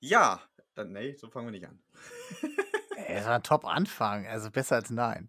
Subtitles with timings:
[0.00, 0.40] Ja,
[0.74, 1.78] dann, nee, so fangen wir nicht an.
[3.08, 5.28] Es war ein Top-Anfang, also besser als nein.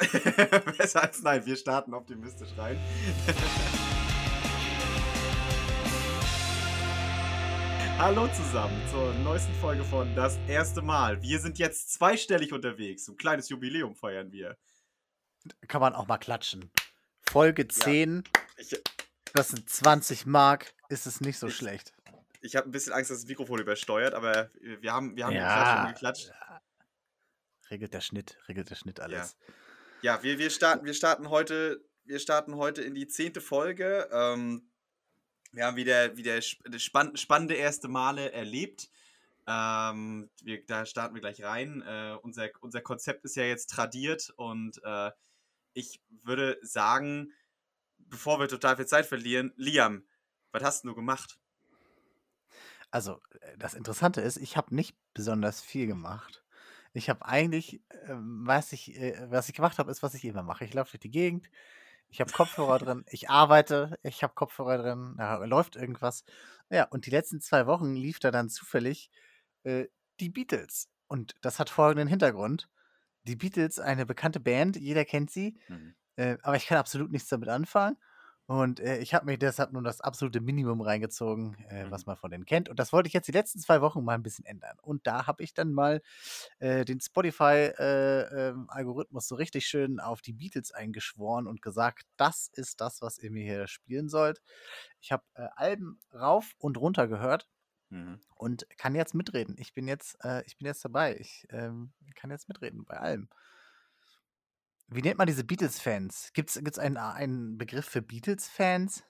[0.78, 2.78] Besser als nein, wir starten optimistisch rein.
[7.98, 11.20] Hallo zusammen zur neuesten Folge von Das erste Mal.
[11.20, 13.06] Wir sind jetzt zweistellig unterwegs.
[13.08, 14.56] Ein kleines Jubiläum feiern wir.
[15.68, 16.70] Kann man auch mal klatschen.
[17.20, 18.24] Folge 10,
[18.56, 18.74] Ich,
[19.34, 21.92] das sind 20 Mark, ist es nicht so Ich- schlecht.
[22.40, 25.84] Ich habe ein bisschen Angst, dass das Mikrofon übersteuert, aber wir haben, wir haben Ja.
[25.84, 26.32] schon geklatscht.
[27.70, 29.36] Regelt der Schnitt, regelt der Schnitt alles.
[30.02, 34.08] Ja, wir, wir, starten, wir, starten heute, wir starten heute in die zehnte Folge.
[34.12, 34.70] Ähm,
[35.52, 38.88] wir haben wieder, wieder sp- spann spannende erste Male erlebt.
[39.46, 41.82] Ähm, wir, da starten wir gleich rein.
[41.82, 45.10] Äh, unser, unser Konzept ist ja jetzt tradiert und äh,
[45.72, 47.32] ich würde sagen,
[47.98, 50.06] bevor wir total viel Zeit verlieren, Liam,
[50.52, 51.38] was hast du gemacht?
[52.90, 56.44] Also, äh, das Interessante ist, ich habe nicht besonders viel gemacht.
[56.92, 60.42] Ich habe eigentlich, ähm, was ich, äh, was ich gemacht habe, ist, was ich immer
[60.42, 60.64] mache.
[60.64, 61.48] Ich laufe durch die Gegend,
[62.08, 66.24] ich habe Kopfhörer drin, ich arbeite, ich habe Kopfhörer drin, da läuft irgendwas.
[66.70, 69.10] Ja, und die letzten zwei Wochen lief da dann zufällig
[69.64, 69.86] äh,
[70.20, 70.88] die Beatles.
[71.08, 72.68] Und das hat folgenden Hintergrund.
[73.24, 75.58] Die Beatles, eine bekannte Band, jeder kennt sie,
[76.16, 77.96] äh, aber ich kann absolut nichts damit anfangen.
[78.50, 82.06] Und äh, ich habe mir deshalb nur das absolute Minimum reingezogen, äh, was Mhm.
[82.06, 82.68] man von denen kennt.
[82.68, 84.76] Und das wollte ich jetzt die letzten zwei Wochen mal ein bisschen ändern.
[84.82, 86.02] Und da habe ich dann mal
[86.58, 93.00] äh, den Spotify-Algorithmus so richtig schön auf die Beatles eingeschworen und gesagt, das ist das,
[93.02, 94.42] was ihr mir hier spielen sollt.
[95.00, 97.46] Ich habe äh, Alben rauf und runter gehört
[97.90, 98.20] Mhm.
[98.36, 99.56] und kann jetzt mitreden.
[99.58, 101.16] Ich bin jetzt, äh, ich bin jetzt dabei.
[101.18, 103.28] Ich ähm, kann jetzt mitreden bei allem.
[104.92, 106.30] Wie nennt man diese Beatles-Fans?
[106.34, 109.04] Gibt es einen, einen Begriff für Beatles-Fans?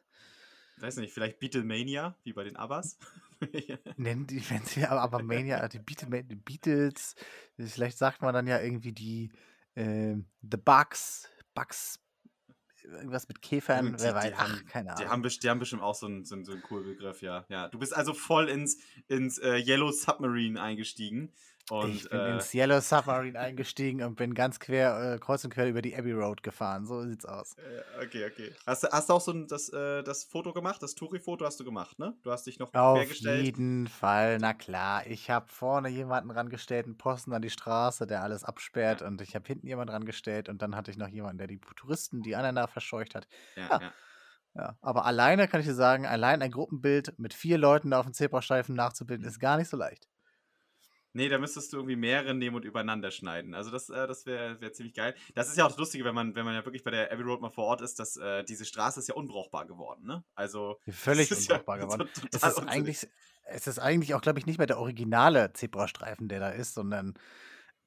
[0.78, 2.98] Weiß nicht, vielleicht Beatlemania, wie bei den Abbas?
[3.96, 7.14] Nennen die Fans ja, aber, Mania, die, Beatle, die Beatles,
[7.58, 9.30] vielleicht sagt man dann ja irgendwie die
[9.76, 12.00] ähm, The Bugs, Bugs,
[12.82, 15.08] irgendwas mit Käfern, Die- wer die weiß, ach, haben- keine Die Ahnung.
[15.10, 17.44] haben, best- die haben bestimmt auch so einen, so einen, so einen coolen Begriff, ja.
[17.48, 17.68] ja.
[17.68, 21.32] Du bist also voll ins, ins äh, Yellow Submarine eingestiegen.
[21.78, 25.50] Und ich bin äh, ins Yellow Submarine eingestiegen und bin ganz quer, äh, kreuz und
[25.54, 26.84] quer über die Abbey Road gefahren.
[26.86, 27.56] So sieht's aus.
[27.56, 28.54] äh, okay, okay.
[28.66, 30.82] Hast, du- hast du auch so ein, das, äh, das Foto gemacht?
[30.82, 32.16] Das Touri-Foto hast du gemacht, ne?
[32.22, 33.14] Du hast dich noch Auf quergestellt.
[33.14, 35.04] jeden Fall, na klar.
[35.08, 39.02] Ich habe vorne jemanden rangestellt, einen Posten an die Straße, der alles absperrt.
[39.02, 40.48] Und ich habe hinten jemanden rangestellt.
[40.48, 43.26] Und dann hatte ich noch jemanden, der die Touristen, die anderen da verscheucht hat.
[43.56, 43.80] Ja, Ja.
[43.80, 43.94] ja.
[44.56, 48.06] Ja, aber alleine kann ich dir sagen, allein ein Gruppenbild mit vier Leuten da auf
[48.06, 50.09] dem Zebrastreifen nachzubilden, ist gar nicht so leicht.
[51.12, 53.54] Nee, da müsstest du irgendwie mehrere nehmen und übereinander schneiden.
[53.54, 55.14] Also das, äh, das wäre wär ziemlich geil.
[55.34, 57.22] Das ist ja auch das Lustige, wenn man, wenn man ja wirklich bei der Abbey
[57.22, 60.24] Road mal vor Ort ist, dass äh, diese Straße ist ja unbrauchbar geworden, ne?
[60.34, 62.08] Also Völlig ist ja unbrauchbar geworden.
[62.14, 63.08] so Es ist eigentlich,
[63.44, 67.14] es ist eigentlich auch, glaube ich, nicht mehr der originale Zebrastreifen, der da ist, sondern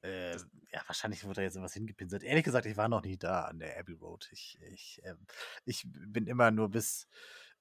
[0.02, 0.36] äh,
[0.70, 2.22] ja, wahrscheinlich wurde da jetzt irgendwas hingepinselt.
[2.22, 4.28] Ehrlich gesagt, ich war noch nie da an der Abbey Road.
[4.32, 5.26] Ich, ich, ähm,
[5.64, 7.08] ich bin immer nur bis,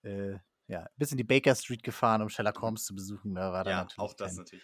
[0.01, 0.37] äh,
[0.67, 3.35] ja, bis in die Baker Street gefahren, um Sherlock Holmes zu besuchen.
[3.35, 4.63] Da war ja, natürlich auch das natürlich.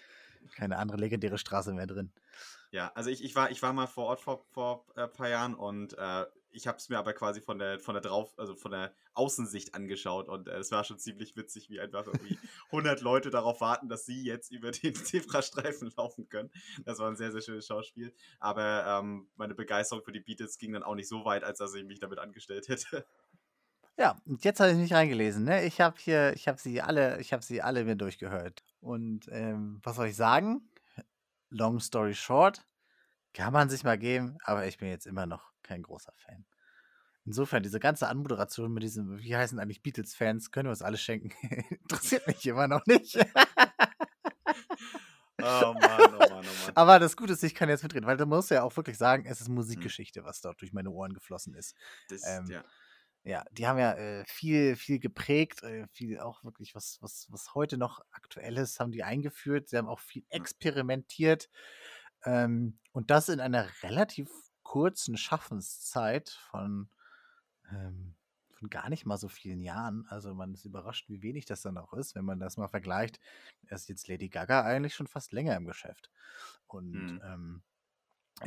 [0.55, 2.11] Keine andere legendäre Straße mehr drin.
[2.71, 5.55] Ja, also ich, ich, war, ich war mal vor Ort vor, vor ein paar Jahren
[5.55, 8.71] und äh, ich habe es mir aber quasi von der, von der drauf, also von
[8.71, 12.37] der Außensicht angeschaut und äh, es war schon ziemlich witzig, wie einfach irgendwie
[12.71, 16.51] 100 Leute darauf warten, dass sie jetzt über den Zebrastreifen laufen können.
[16.85, 18.13] Das war ein sehr, sehr schönes Schauspiel.
[18.39, 21.73] Aber ähm, meine Begeisterung für die Beatles ging dann auch nicht so weit, als dass
[21.73, 23.05] ich mich damit angestellt hätte.
[23.97, 25.43] Ja, und jetzt habe ich mich reingelesen.
[25.43, 25.65] Ne?
[25.65, 28.63] Ich habe hier, ich habe sie alle, ich habe sie alle mir durchgehört.
[28.79, 30.69] Und ähm, was soll ich sagen?
[31.49, 32.65] Long story short,
[33.33, 36.45] kann man sich mal geben, aber ich bin jetzt immer noch kein großer Fan.
[37.25, 41.31] Insofern, diese ganze Anmoderation mit diesem, wie heißen eigentlich Beatles-Fans, können wir uns alle schenken.
[41.81, 43.17] Interessiert mich immer noch nicht.
[45.41, 46.75] Oh Mann, oh Mann, oh Mann.
[46.75, 49.25] aber das Gute ist, ich kann jetzt mitreden, weil du musst ja auch wirklich sagen,
[49.25, 49.55] es ist Hm.
[49.55, 51.77] Musikgeschichte, was dort durch meine Ohren geflossen ist.
[52.09, 52.63] Das, ähm, ja.
[53.29, 57.53] Ja, die haben ja äh, viel, viel geprägt, äh, viel auch wirklich, was, was, was
[57.53, 59.69] heute noch aktuell ist, haben die eingeführt.
[59.69, 61.47] Sie haben auch viel experimentiert.
[62.23, 64.31] Ähm, und das in einer relativ
[64.63, 66.89] kurzen Schaffenszeit von,
[67.71, 68.15] ähm,
[68.51, 70.05] von gar nicht mal so vielen Jahren.
[70.09, 73.19] Also man ist überrascht, wie wenig das dann auch ist, wenn man das mal vergleicht.
[73.67, 76.11] Da ist jetzt Lady Gaga eigentlich schon fast länger im Geschäft.
[76.67, 77.21] Und Mhm.
[77.23, 77.68] ähm, äh,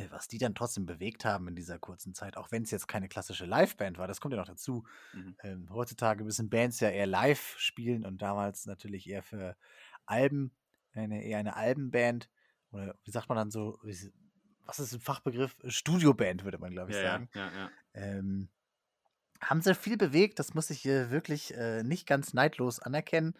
[0.09, 3.07] was die dann trotzdem bewegt haben in dieser kurzen Zeit, auch wenn es jetzt keine
[3.07, 4.85] klassische Liveband war, das kommt ja noch dazu.
[5.13, 5.35] Mhm.
[5.43, 9.55] Ähm, heutzutage müssen Bands ja eher live spielen und damals natürlich eher für
[10.05, 10.51] Alben,
[10.93, 12.29] eine, eher eine Albenband.
[12.71, 13.79] Oder wie sagt man dann so,
[14.65, 15.55] was ist ein Fachbegriff?
[15.65, 17.29] Studioband, würde man, glaube ich, ja, sagen.
[17.33, 17.71] ja, ja.
[17.93, 18.49] Ähm,
[19.41, 23.33] haben sie viel bewegt, das muss ich äh, wirklich äh, nicht ganz neidlos anerkennen.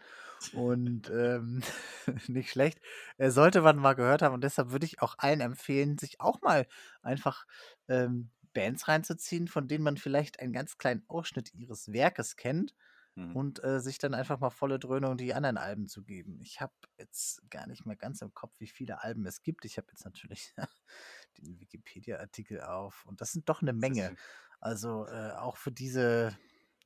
[0.53, 1.61] Und ähm,
[2.27, 2.79] nicht schlecht.
[3.17, 4.33] Äh, sollte man mal gehört haben.
[4.33, 6.67] Und deshalb würde ich auch allen empfehlen, sich auch mal
[7.01, 7.45] einfach
[7.87, 12.73] ähm, Bands reinzuziehen, von denen man vielleicht einen ganz kleinen Ausschnitt ihres Werkes kennt
[13.15, 13.35] mhm.
[13.35, 16.39] und äh, sich dann einfach mal volle Dröhnung die anderen Alben zu geben.
[16.41, 19.65] Ich habe jetzt gar nicht mehr ganz im Kopf, wie viele Alben es gibt.
[19.65, 20.53] Ich habe jetzt natürlich
[21.39, 24.15] den Wikipedia-Artikel auf und das sind doch eine Menge.
[24.59, 26.37] Also äh, auch für diese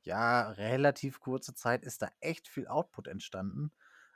[0.08, 3.72] ja relativ kurze Zeit ist da echt viel Output entstanden.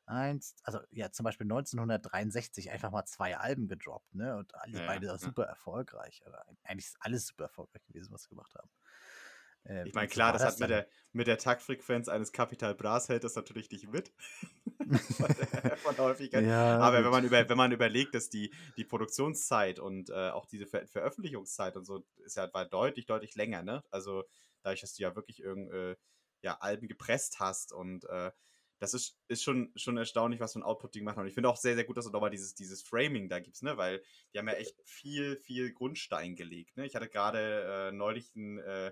[0.05, 4.35] Eins, also ja, zum Beispiel 1963 einfach mal zwei Alben gedroppt, ne?
[4.35, 5.17] Und alle ja, beide ja.
[5.17, 6.21] super erfolgreich.
[6.25, 8.69] Oder eigentlich ist alles super erfolgreich gewesen, was sie gemacht haben.
[9.63, 13.09] Äh, ich meine, klar, das, das hat mit der, mit der Taktfrequenz eines Capital Bras
[13.09, 14.11] hält das natürlich nicht mit.
[14.89, 16.45] von, der, Häufigkeit.
[16.45, 20.45] Ja, Aber wenn man, über, wenn man überlegt, dass die, die Produktionszeit und äh, auch
[20.45, 23.83] diese Ver Veröffentlichungszeit und so ist ja war deutlich, deutlich länger, ne?
[23.91, 24.23] Also
[24.63, 25.95] dadurch, dass du ja wirklich irgend, äh,
[26.41, 28.31] ja, Alben gepresst hast und äh,
[28.79, 31.21] das ist, ist schon, schon erstaunlich, was für ein Output die gemacht haben.
[31.21, 33.61] Und ich finde auch sehr, sehr gut, dass du nochmal dieses, dieses Framing da gibst,
[33.61, 33.77] ne?
[33.77, 34.01] Weil
[34.33, 36.75] die haben ja echt viel, viel Grundstein gelegt.
[36.77, 36.87] Ne?
[36.87, 38.91] Ich hatte gerade äh, neulich ein äh,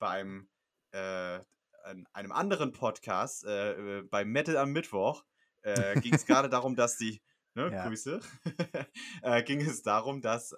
[0.00, 0.48] bei einem,
[0.90, 1.38] äh,
[2.12, 5.24] einem anderen Podcast, äh, äh, bei Metal am Mittwoch,
[5.62, 7.22] äh, ging es gerade darum, dass die,
[7.54, 7.86] ne, ja.
[7.86, 8.18] Grüße,
[9.22, 10.52] äh, ging es darum, dass,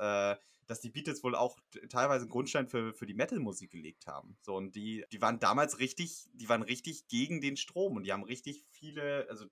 [0.73, 1.59] dass die Beatles wohl auch
[1.91, 4.39] teilweise einen Grundstein für, für die Metal-Musik gelegt haben.
[4.41, 8.13] So, und die, die waren damals richtig, die waren richtig gegen den Strom und die
[8.13, 9.45] haben richtig viele, also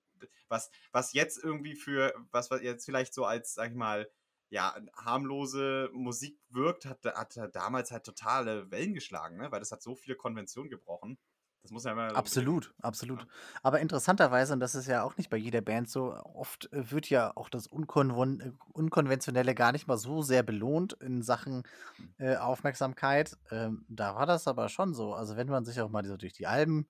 [0.48, 4.10] was, was jetzt irgendwie für, was jetzt vielleicht so als, sag ich mal,
[4.48, 9.52] ja, harmlose Musik wirkt, hat, hat damals halt totale Wellen geschlagen, ne?
[9.52, 11.18] weil das hat so viele Konventionen gebrochen.
[11.62, 12.16] Das muss ja immer.
[12.16, 13.20] Absolut, so absolut.
[13.20, 13.28] Ja.
[13.62, 17.10] Aber interessanterweise, und das ist ja auch nicht bei jeder Band so, oft äh, wird
[17.10, 21.64] ja auch das Unkon äh, Unkonventionelle gar nicht mal so sehr belohnt in Sachen
[22.18, 23.36] äh, Aufmerksamkeit.
[23.50, 25.14] Ähm, da war das aber schon so.
[25.14, 26.88] Also, wenn man sich auch mal so durch die Alben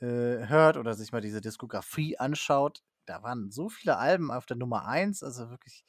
[0.00, 4.56] äh, hört oder sich mal diese Diskografie anschaut, da waren so viele Alben auf der
[4.56, 5.84] Nummer 1, also wirklich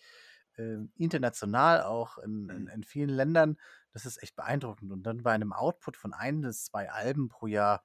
[0.58, 2.68] äh, international auch in, in, mhm.
[2.68, 3.58] in, vielen Ländern.
[3.92, 4.92] Das ist echt beeindruckend.
[4.92, 7.84] Und dann bei einem Output von ein bis zwei Alben pro Jahr,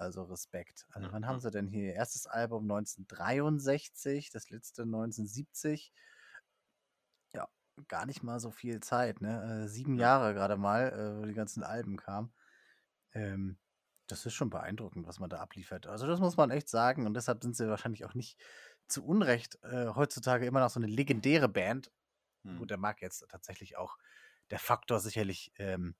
[0.00, 0.86] also Respekt.
[0.90, 1.94] Also wann haben sie denn hier?
[1.94, 5.92] Erstes Album 1963, das letzte 1970.
[7.32, 7.48] Ja,
[7.88, 9.64] gar nicht mal so viel Zeit, ne?
[9.64, 12.32] Äh, sieben Jahre gerade mal, äh, wo die ganzen Alben kamen.
[13.12, 13.58] Ähm,
[14.06, 15.86] das ist schon beeindruckend, was man da abliefert.
[15.86, 17.06] Also das muss man echt sagen.
[17.06, 18.38] Und deshalb sind sie wahrscheinlich auch nicht
[18.88, 21.90] zu Unrecht äh, heutzutage immer noch so eine legendäre Band.
[22.44, 22.58] Hm.
[22.58, 23.96] Gut, da mag jetzt tatsächlich auch
[24.50, 25.96] der Faktor sicherlich ähm,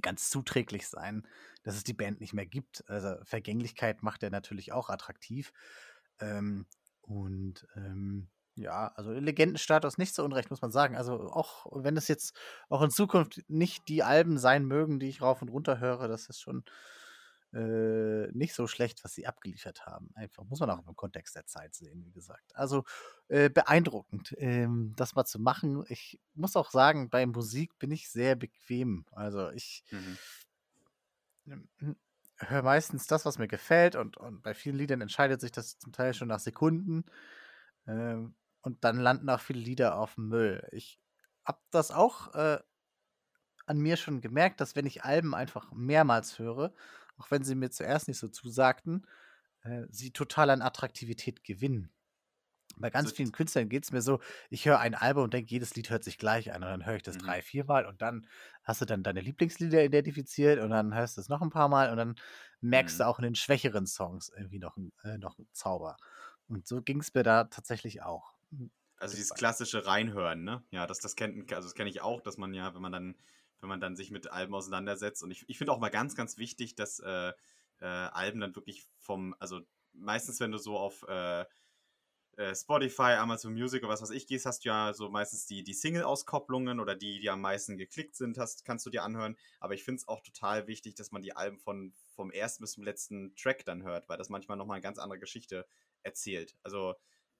[0.00, 1.26] ganz zuträglich sein,
[1.62, 2.84] dass es die Band nicht mehr gibt.
[2.88, 5.52] Also Vergänglichkeit macht er natürlich auch attraktiv.
[6.20, 6.66] Ähm,
[7.02, 10.96] und ähm, ja, also Legendenstatus nicht so unrecht, muss man sagen.
[10.96, 12.36] Also auch wenn es jetzt
[12.68, 16.26] auch in Zukunft nicht die Alben sein mögen, die ich rauf und runter höre, das
[16.26, 16.64] ist schon
[17.52, 20.10] äh, nicht so schlecht, was sie abgeliefert haben.
[20.14, 22.54] Einfach muss man auch im Kontext der Zeit sehen, wie gesagt.
[22.56, 22.84] Also
[23.28, 25.84] äh, beeindruckend, ähm, das mal zu machen.
[25.88, 29.06] Ich muss auch sagen, bei Musik bin ich sehr bequem.
[29.12, 30.18] Also ich mhm.
[31.78, 31.96] Hm,
[32.38, 35.92] höre meistens das, was mir gefällt und, und bei vielen Liedern entscheidet sich das zum
[35.92, 37.04] Teil schon nach Sekunden.
[37.86, 40.66] Ähm, und dann landen auch viele Lieder auf dem Müll.
[40.72, 41.00] Ich
[41.44, 42.60] habe das auch äh,
[43.66, 46.72] an mir schon gemerkt, dass wenn ich Alben einfach mehrmals höre,
[47.16, 49.06] auch wenn sie mir zuerst nicht so zusagten,
[49.62, 51.90] äh, sie total an Attraktivität gewinnen.
[52.76, 54.20] Bei ganz so, vielen Künstlern geht es mir so,
[54.50, 56.62] ich höre ein Album und denke, jedes Lied hört sich gleich an.
[56.62, 57.20] Und dann höre ich das mhm.
[57.20, 58.26] drei, vier Mal und dann
[58.64, 61.90] hast du dann deine Lieblingslieder identifiziert und dann hörst du es noch ein paar Mal
[61.90, 62.14] und dann
[62.60, 63.02] merkst mhm.
[63.02, 65.96] du auch in den schwächeren Songs irgendwie noch, äh, noch einen Zauber.
[66.48, 68.34] Und so ging es mir da tatsächlich auch.
[68.96, 70.62] Also dieses klassische Reinhören, ne?
[70.70, 73.16] Ja, das, das kennt, also das kenne ich auch, dass man ja, wenn man dann
[73.62, 75.22] wenn man dann sich mit Alben auseinandersetzt.
[75.22, 77.32] Und ich, ich finde auch mal ganz, ganz wichtig, dass äh,
[77.80, 79.60] äh, Alben dann wirklich vom, also
[79.92, 81.44] meistens, wenn du so auf äh,
[82.36, 85.62] äh, Spotify, Amazon Music oder was weiß ich gehst, hast du ja so meistens die,
[85.62, 89.36] die Single-Auskopplungen oder die, die am meisten geklickt sind, hast, kannst du dir anhören.
[89.60, 92.72] Aber ich finde es auch total wichtig, dass man die Alben von, vom ersten bis
[92.72, 95.66] zum letzten Track dann hört, weil das manchmal nochmal eine ganz andere Geschichte
[96.02, 96.56] erzählt.
[96.62, 96.94] Also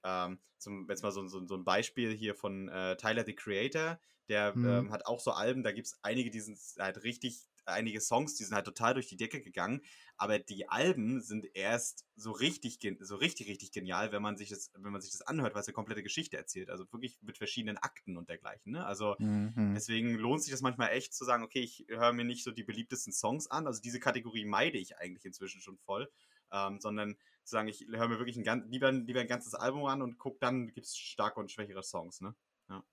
[0.04, 3.98] ähm, zum, jetzt mal so, so, so ein Beispiel hier von äh, Tyler the Creator,
[4.28, 4.68] der mhm.
[4.68, 8.34] ähm, hat auch so Alben, da gibt es einige, die sind halt richtig, einige Songs,
[8.34, 9.82] die sind halt total durch die Decke gegangen,
[10.16, 14.70] aber die Alben sind erst so richtig, so richtig, richtig genial, wenn man sich das,
[14.78, 17.78] wenn man sich das anhört, weil es eine komplette Geschichte erzählt, also wirklich mit verschiedenen
[17.78, 18.72] Akten und dergleichen.
[18.72, 18.84] Ne?
[18.84, 19.74] Also mhm.
[19.74, 22.64] deswegen lohnt sich das manchmal echt zu sagen, okay, ich höre mir nicht so die
[22.64, 26.10] beliebtesten Songs an, also diese Kategorie meide ich eigentlich inzwischen schon voll,
[26.52, 30.02] ähm, sondern zu sagen, ich höre mir wirklich ein, lieber, lieber ein ganzes Album an
[30.02, 32.34] und gucke dann, gibt es starke und schwächere Songs, ne?
[32.68, 32.84] Ja.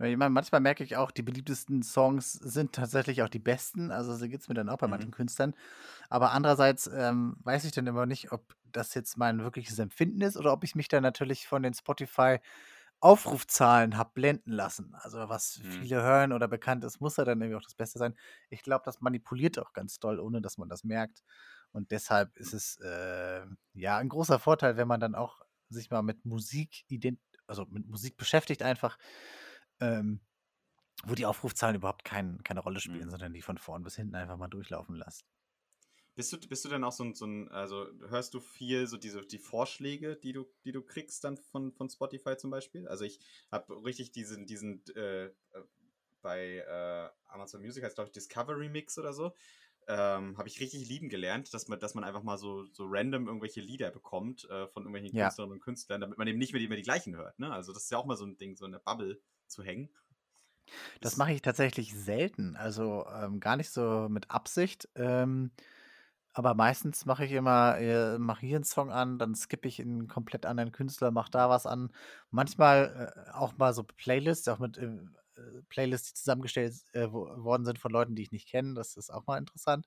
[0.00, 3.90] Ich meine, manchmal merke ich auch, die beliebtesten Songs sind tatsächlich auch die besten.
[3.90, 4.88] Also so geht es mir dann auch bei mhm.
[4.88, 5.54] manchen Künstlern.
[6.10, 10.36] Aber andererseits ähm, weiß ich dann immer nicht, ob das jetzt mein wirkliches Empfinden ist
[10.38, 12.38] oder ob ich mich da natürlich von den Spotify
[13.00, 14.94] Aufrufzahlen habe blenden lassen.
[14.96, 15.82] Also was Mhm.
[15.82, 18.16] viele hören oder bekannt ist, muss ja dann irgendwie auch das Beste sein.
[18.50, 21.22] Ich glaube, das manipuliert auch ganz doll, ohne dass man das merkt.
[21.72, 26.02] Und deshalb ist es äh, ja ein großer Vorteil, wenn man dann auch sich mal
[26.02, 28.98] mit Musik ident also mit Musik beschäftigt einfach,
[29.80, 30.20] ähm,
[31.04, 33.10] wo die Aufrufzahlen überhaupt kein, keine Rolle spielen, Mhm.
[33.10, 35.24] sondern die von vorn bis hinten einfach mal durchlaufen lässt.
[36.14, 38.96] Bist du, bist du denn auch so ein, so ein, also hörst du viel so
[38.96, 42.88] diese die Vorschläge, die du, die du kriegst dann von, von Spotify zum Beispiel?
[42.88, 43.20] Also ich
[43.52, 45.32] habe richtig diesen, diesen äh, äh,
[46.20, 49.32] bei äh, Amazon Music heißt glaube ich Discovery Mix oder so,
[49.88, 53.26] ähm, habe ich richtig lieben gelernt, dass man, dass man einfach mal so, so random
[53.26, 55.24] irgendwelche Lieder bekommt äh, von irgendwelchen Ja.
[55.24, 57.38] Künstlerinnen und Künstlern, damit man eben nicht mehr die, immer die gleichen hört.
[57.38, 57.52] Ne?
[57.52, 59.90] Also das ist ja auch mal so ein Ding, so in der Bubble zu hängen.
[61.00, 64.88] Das mache ich tatsächlich selten, also ähm, gar nicht so mit Absicht.
[64.94, 65.50] Ähm,
[66.32, 69.90] aber meistens mache ich immer, äh, mache hier einen Song an, dann skippe ich in
[70.00, 71.92] einen komplett anderen Künstler, mache da was an.
[72.30, 74.98] Manchmal äh, auch mal so Playlists, auch mit äh,
[75.68, 78.74] Playlists, die zusammengestellt äh, wo, worden sind von Leuten, die ich nicht kenne.
[78.74, 79.86] Das ist auch mal interessant.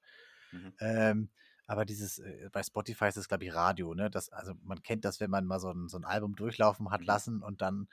[0.51, 0.71] Mhm.
[0.79, 1.29] Ähm,
[1.67, 4.09] aber dieses, äh, bei Spotify ist es, glaube ich, Radio, ne?
[4.09, 7.05] Das, also man kennt das, wenn man mal so ein, so ein Album durchlaufen hat
[7.05, 7.07] Mhm.
[7.07, 7.87] lassen und dann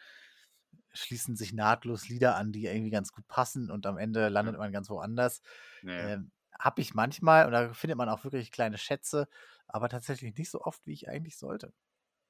[0.93, 4.59] schließen sich nahtlos Lieder an, die irgendwie ganz gut passen und am Ende landet Ja.
[4.59, 5.43] man ganz woanders.
[5.83, 6.13] Naja.
[6.13, 9.29] Ähm, Habe ich manchmal und da findet man auch wirklich kleine Schätze,
[9.67, 11.73] aber tatsächlich nicht so oft, wie ich eigentlich sollte.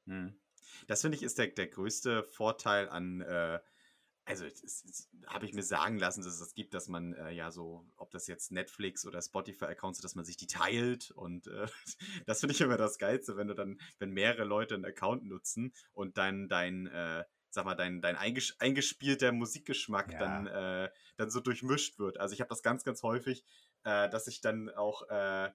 [0.06, 0.38] Hm.
[0.87, 3.61] Das finde ich ist der, der größte Vorteil an, äh,
[4.28, 4.44] also
[5.26, 8.11] habe ich mir sagen lassen, dass es das gibt, dass man äh, ja so, ob
[8.11, 11.66] das jetzt Netflix oder Spotify-Accounts sind, dass man sich die teilt und äh,
[12.26, 15.73] das finde ich immer das Geilste, wenn du dann, wenn mehrere Leute einen Account nutzen
[15.92, 20.18] und dein, dein, äh, sag mal, dein, dein einges eingespielter Musikgeschmack Ja.
[20.18, 22.20] dann, äh, dann so durchmischt wird.
[22.20, 23.44] Also ich habe das ganz, ganz häufig,
[23.85, 25.50] äh, dass ich dann auch äh,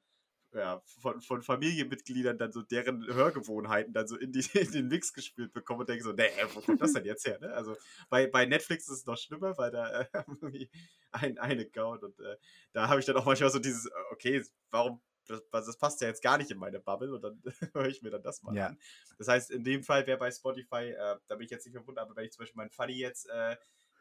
[0.53, 5.13] ja, von, von Familienmitgliedern dann so deren Hörgewohnheiten dann so in, die, in den Mix
[5.13, 7.39] gespielt bekomme und denke so, nee, wo kommt das denn jetzt her?
[7.39, 7.53] Ne?
[7.53, 7.75] Also
[8.09, 10.69] bei, bei Netflix ist es noch schlimmer, weil da äh, irgendwie
[11.11, 12.37] ein, ein Account und äh,
[12.73, 16.07] da habe ich dann auch manchmal so dieses, äh, okay, warum, das, das passt ja
[16.07, 17.41] jetzt gar nicht in meine Bubble und dann
[17.73, 18.67] höre ich mir dann das mal Ja.
[18.67, 18.77] an.
[19.17, 21.99] Das heißt, in dem Fall wäre bei Spotify, äh, da bin ich jetzt nicht verbunden,
[21.99, 23.55] aber wenn ich zum Beispiel meinen Funny jetzt äh,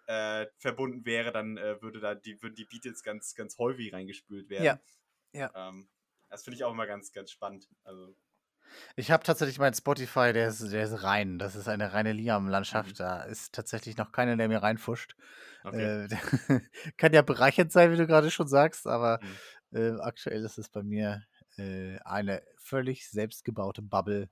[0.06, 4.48] äh, verbunden wäre, dann äh, würde da die, würden die Beatles ganz, ganz häufig reingespült
[4.48, 4.64] werden.
[4.64, 4.80] Ja,
[5.32, 5.54] ja.
[5.54, 5.88] Ähm,
[6.32, 7.68] das finde ich auch immer ganz, ganz spannend.
[7.84, 8.16] Also,
[8.96, 11.38] Ich habe tatsächlich mein Spotify, der ist, der ist rein.
[11.38, 12.98] Das ist eine reine Liam-Landschaft.
[12.98, 13.00] Mhm.
[13.00, 15.16] Da ist tatsächlich noch keiner, der mir reinfuscht.
[15.64, 15.92] okay.
[16.00, 16.08] Äh,
[16.98, 19.38] kann ja bereichernd sein, wie du gerade schon sagst, aber Mhm.
[19.72, 21.24] äh, aktuell ist es bei mir
[21.58, 24.28] äh, eine völlig selbstgebaute Bubble.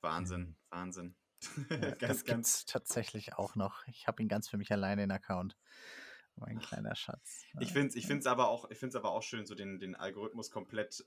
[0.00, 1.14] Wahnsinn, Wahnsinn.
[1.80, 2.48] Ja, ganz, das ganz.
[2.48, 3.86] gibt's tatsächlich auch noch.
[3.86, 5.56] Ich habe ihn ganz für mich alleine in Account.
[6.40, 7.44] Mein kleiner Schatz.
[7.60, 9.94] Ich finde es ich find's aber, auch- ich find's aber auch schön, so den, den
[9.94, 11.04] Algorithmus komplett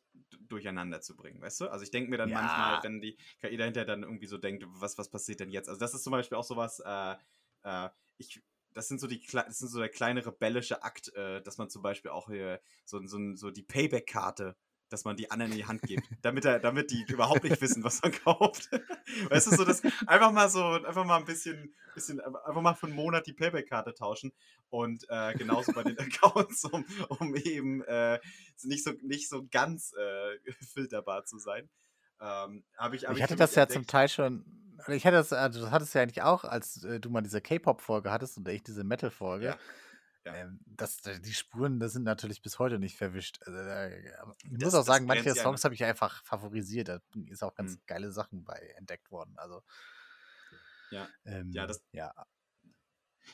[0.47, 1.67] durcheinander zu bringen, weißt du?
[1.69, 2.41] Also ich denke mir dann Ja.
[2.41, 5.69] manchmal, wenn die KI dahinter dann irgendwie so denkt, was, was passiert denn jetzt?
[5.69, 7.15] Also das ist zum Beispiel auch sowas, äh,
[7.63, 8.41] äh, ich,
[8.73, 11.81] das sind so die das sind so der kleine rebellische Akt, äh, dass man zum
[11.81, 14.55] Beispiel auch hier so, so, so die Payback-Karte,
[14.91, 17.83] dass man die anderen in die Hand gibt, damit, er, damit die überhaupt nicht wissen,
[17.83, 18.69] was man kauft.
[19.29, 22.87] Weißt du, so das einfach mal so, einfach mal ein bisschen, bisschen einfach mal für
[22.87, 24.33] einen Monat die Payback-Karte tauschen
[24.69, 28.19] und äh, genauso bei den Accounts, um, um eben äh,
[28.63, 31.69] nicht, so, nicht so ganz äh, filterbar zu sein.
[32.19, 33.79] Ähm, hab ich, hab Ich hatte für das ja entdeckt.
[33.79, 34.45] zum Teil schon.
[34.87, 37.39] Ich hatte das, also das hattest du ja eigentlich auch, als äh, du mal diese
[37.39, 39.45] K-Pop-Folge hattest und ich diese Metal-Folge.
[39.45, 39.57] Ja,
[40.25, 40.35] ja.
[40.35, 43.39] Ähm, das, äh, die Spuren, das sind natürlich bis heute nicht verwischt.
[43.45, 44.11] Also, äh, ich
[44.51, 46.87] Das- muss auch sagen, manche Songs habe ich einfach favorisiert.
[46.89, 47.81] Da ist auch ganz Mhm.
[47.87, 49.33] geile Sachen bei entdeckt worden.
[49.37, 49.63] Also,
[50.91, 51.07] Ja.
[51.25, 52.13] ähm, Ja, das- ja.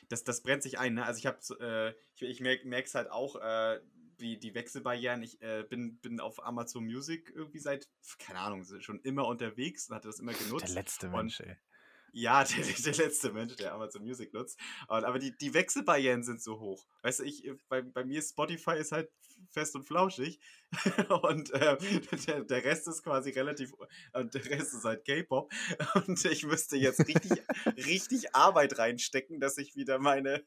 [0.10, 0.94] das, das brennt sich ein.
[0.96, 1.06] Ne?
[1.06, 3.82] Also ich habe, äh, ich, ich merke es halt auch, äh,
[4.20, 5.22] wie die Wechselbarrieren.
[5.22, 7.88] Ich äh, bin, bin auf Amazon Music irgendwie seit,
[8.20, 10.70] keine Ahnung, schon immer unterwegs und hatte das immer Der genutzt.
[10.70, 11.58] letzte Und- Mensch, ey.
[12.12, 14.60] Ja, der, der letzte Mensch, der Amazon Music nutzt.
[14.88, 16.86] Und, aber die, die Wechselbarrieren sind so hoch.
[17.02, 19.10] Weißt du, ich, äh, bei, bei mir ist Spotify ist halt
[19.52, 20.40] fest und flauschig.
[21.22, 21.78] und äh,
[22.28, 23.74] der, der Rest ist quasi relativ.
[24.14, 25.52] Und der Rest ist halt K-Pop.
[25.96, 27.44] Und ich müsste jetzt richtig,
[27.86, 30.44] richtig Arbeit reinstecken, dass ich wieder meine,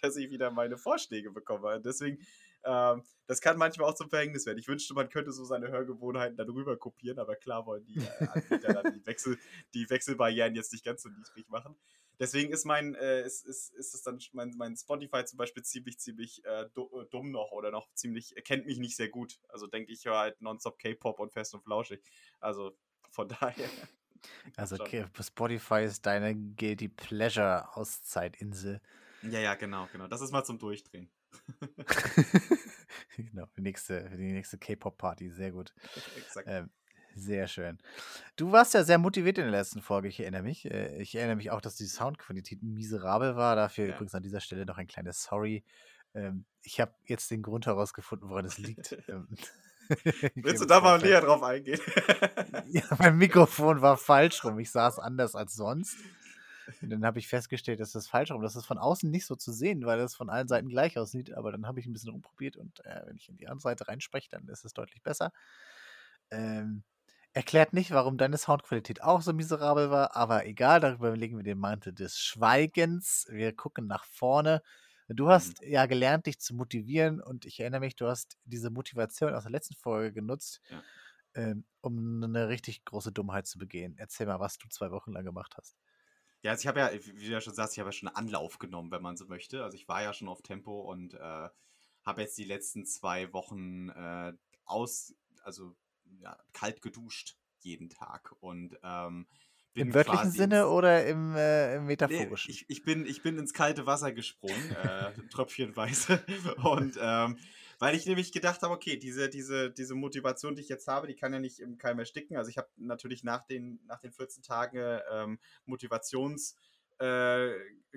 [0.00, 1.76] dass ich wieder meine Vorschläge bekomme.
[1.76, 2.18] Und deswegen,
[2.64, 4.58] ähm, das kann manchmal auch zum Verhängnis werden.
[4.58, 8.26] Ich wünschte, man könnte so seine Hörgewohnheiten dann rüber kopieren, aber klar wollen die äh,
[8.26, 9.38] Anbieter dann die Wechsel
[9.74, 11.76] die Wechselbarrieren jetzt nicht ganz so niedrig machen.
[12.20, 15.98] Deswegen ist mein, äh, ist, ist, ist es dann mein, mein Spotify zum Beispiel ziemlich,
[16.00, 19.38] ziemlich äh, äh, dumm noch oder noch ziemlich, er kennt mich nicht sehr gut.
[19.48, 22.02] Also denke ich, höre halt nonstop K-Pop und fest und flauschig.
[22.40, 22.76] Also
[23.10, 23.68] von daher.
[24.56, 28.80] Also, okay, Spotify ist deine Guilty Pleasure Auszeitinsel.
[29.22, 30.08] Ja, ja, genau, genau.
[30.08, 31.08] Das ist mal zum Durchdrehen.
[33.16, 35.74] genau, die nächste, die nächste K-Pop-Party, sehr gut.
[36.46, 36.70] Ähm,
[37.14, 37.78] Sehr schön.
[38.36, 40.66] Du warst ja sehr motiviert in der letzten Folge, ich erinnere mich.
[40.70, 43.56] Äh, ich erinnere mich auch, dass die Soundqualität miserabel war.
[43.56, 43.94] Dafür Ja.
[43.94, 45.64] übrigens an dieser Stelle noch ein kleines Sorry.
[46.14, 48.96] Ähm, ich habe jetzt den Grund herausgefunden, woran es liegt.
[49.08, 49.26] Ähm,
[50.34, 51.80] Willst du da mal näher drauf eingehen?
[52.66, 54.58] Ja, mein Mikrofon war falsch rum.
[54.58, 55.96] Ich saß anders als sonst.
[56.82, 58.42] Und dann habe ich festgestellt, dass das falsch rum.
[58.42, 61.32] Das ist von außen nicht so zu sehen, weil das von allen Seiten gleich aussieht.
[61.34, 63.88] Aber dann habe ich ein bisschen rumprobiert und äh, wenn ich in die andere Seite
[63.88, 65.32] reinspreche, dann ist es deutlich besser.
[66.30, 66.84] Ähm,
[67.32, 71.58] erklärt nicht, warum deine Soundqualität auch so miserabel war, aber egal, darüber legen wir den
[71.58, 73.26] Mantel des Schweigens.
[73.30, 74.62] Wir gucken nach vorne.
[75.08, 79.34] Du hast ja gelernt, dich zu motivieren und ich erinnere mich, du hast diese Motivation
[79.34, 80.84] aus der letzten Folge genutzt, Ja.
[81.34, 83.94] ähm, um eine richtig große Dummheit zu begehen.
[83.98, 85.76] Erzähl mal, was du zwei Wochen lang gemacht hast.
[86.42, 88.58] Ja, also ich habe ja, wie du ja schon sagst, ich habe ja schon Anlauf
[88.58, 89.64] genommen, wenn man so möchte.
[89.64, 91.48] Also ich war ja schon auf Tempo und äh,
[92.04, 94.32] habe jetzt die letzten zwei Wochen äh,
[94.64, 95.74] aus, also
[96.20, 99.26] ja, kalt geduscht jeden Tag und ähm,
[99.74, 102.40] bin Im wörtlichen Sinne oder im, äh, im Nee, metaphorischen?
[102.44, 106.24] ich, ich, bin, ich bin ins kalte Wasser gesprungen, äh, tröpfchenweise.
[106.62, 107.38] Und ähm,
[107.78, 111.14] weil ich nämlich gedacht habe, okay, diese, diese, diese Motivation, die ich jetzt habe, die
[111.14, 112.36] kann ja nicht im Keim ersticken.
[112.36, 116.54] Also ich habe natürlich nach den, nach den 14 Tagen ähm, Motivations-
[116.98, 117.54] äh,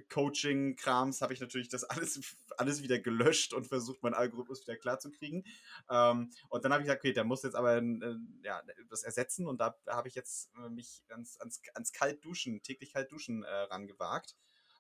[0.10, 5.00] Coaching-Krams habe ich natürlich das alles, alles wieder gelöscht und versucht, meinen Algorithmus wieder klar
[5.00, 5.44] zu kriegen.
[5.90, 9.48] Ähm, und dann habe ich gesagt, okay, der muss jetzt aber äh, ja, das ersetzen
[9.48, 14.36] und da habe ich jetzt äh, mich ans, ans, ans Kaltduschen, täglich Kaltduschen äh, rangewagt.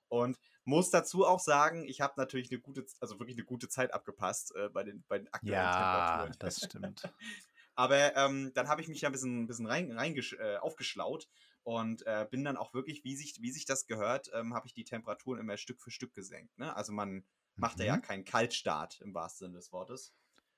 [0.07, 3.93] Und muss dazu auch sagen, ich habe natürlich eine gute, also wirklich eine gute Zeit
[3.93, 6.35] abgepasst äh, bei, den, bei den aktuellen ja, Temperaturen.
[6.39, 7.03] das stimmt.
[7.75, 11.29] Aber ähm, dann habe ich mich ja ein bisschen, ein bisschen rein, reingesch- äh, aufgeschlaut
[11.63, 14.73] und äh, bin dann auch wirklich, wie sich, wie sich das gehört, ähm, habe ich
[14.73, 16.57] die Temperaturen immer Stück für Stück gesenkt.
[16.57, 16.75] Ne?
[16.75, 17.25] Also man
[17.55, 18.01] macht da ja Mhm.
[18.01, 20.13] keinen Kaltstart im wahrsten Sinne des Wortes.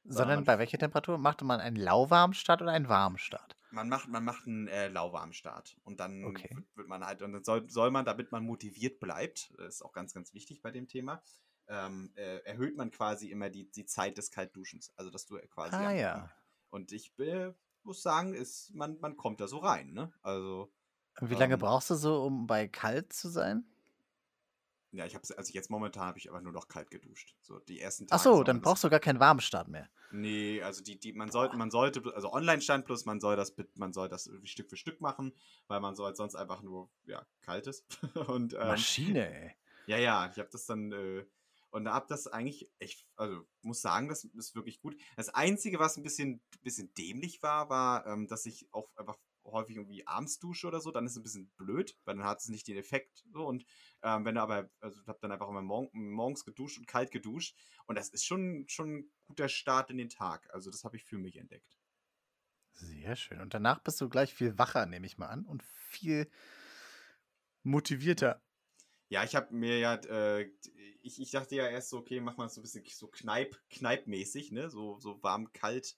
[0.06, 1.18] Sondern bei welcher Temperatur?
[1.18, 3.58] Machte man einen lauwarmen Start oder einen warmen Start?
[3.70, 6.64] Man macht, man macht einen äh, lauwarmen Start und dann Okay.
[6.76, 9.94] wird, man halt, und dann soll, soll man, damit man motiviert bleibt, das ist auch
[9.94, 11.24] ganz, ganz wichtig bei dem Thema,
[11.68, 14.94] ähm, äh, erhöht man quasi immer die, die Zeit des Kaltduschens.
[14.96, 16.30] Also dass du quasi Ah ja.
[16.72, 20.14] Und ich äh, muss sagen, ist, man, man kommt da so rein, ne?
[20.24, 20.74] Also,
[21.20, 23.66] Und wie lange Ähm, brauchst du so, um bei kalt zu sein?
[24.94, 27.36] Ja, ich habe also jetzt momentan habe ich aber nur noch kalt geduscht.
[27.42, 28.24] So die ersten Ach Tage.
[28.24, 29.90] so, soll dann brauchst du gar keinen warmen Start mehr.
[30.12, 33.92] Nee, also die, die, man sollte, man sollte, also Online-Stand plus man soll das, man
[33.92, 35.34] soll das Stück für Stück machen,
[35.68, 37.86] weil man so halt sonst einfach nur, ja, kalt ist.
[38.28, 39.56] Und, ähm, Maschine, ey.
[39.88, 41.26] Ja, ja, ich habe das dann äh,
[41.72, 44.96] und hab das eigentlich echt, also muss sagen, das ist wirklich gut.
[45.18, 49.76] Das Einzige, was ein bisschen, bisschen dämlich war, war, ähm, dass ich auch einfach häufig
[49.76, 52.50] irgendwie abends dusche oder so, dann ist es ein bisschen blöd, weil dann hat es
[52.50, 53.66] nicht den Effekt so und
[54.02, 57.12] ähm, wenn du aber, also ich habe dann einfach immer morgen, morgens geduscht und kalt
[57.12, 60.54] geduscht und das ist schon, schon ein guter Start in den Tag.
[60.54, 61.78] Also das habe ich für mich entdeckt.
[62.74, 63.40] Sehr schön.
[63.40, 66.30] Und danach bist du gleich viel wacher, nehme ich mal an, und viel
[67.64, 68.42] motivierter.
[69.10, 70.50] Ja, ich habe mir ja, äh,
[71.02, 74.52] ich, ich dachte ja erst so, okay, mach mal so ein bisschen so Kneip, Kneipmäßig,
[74.52, 74.70] ne?
[74.70, 75.96] So, so warm, kalt,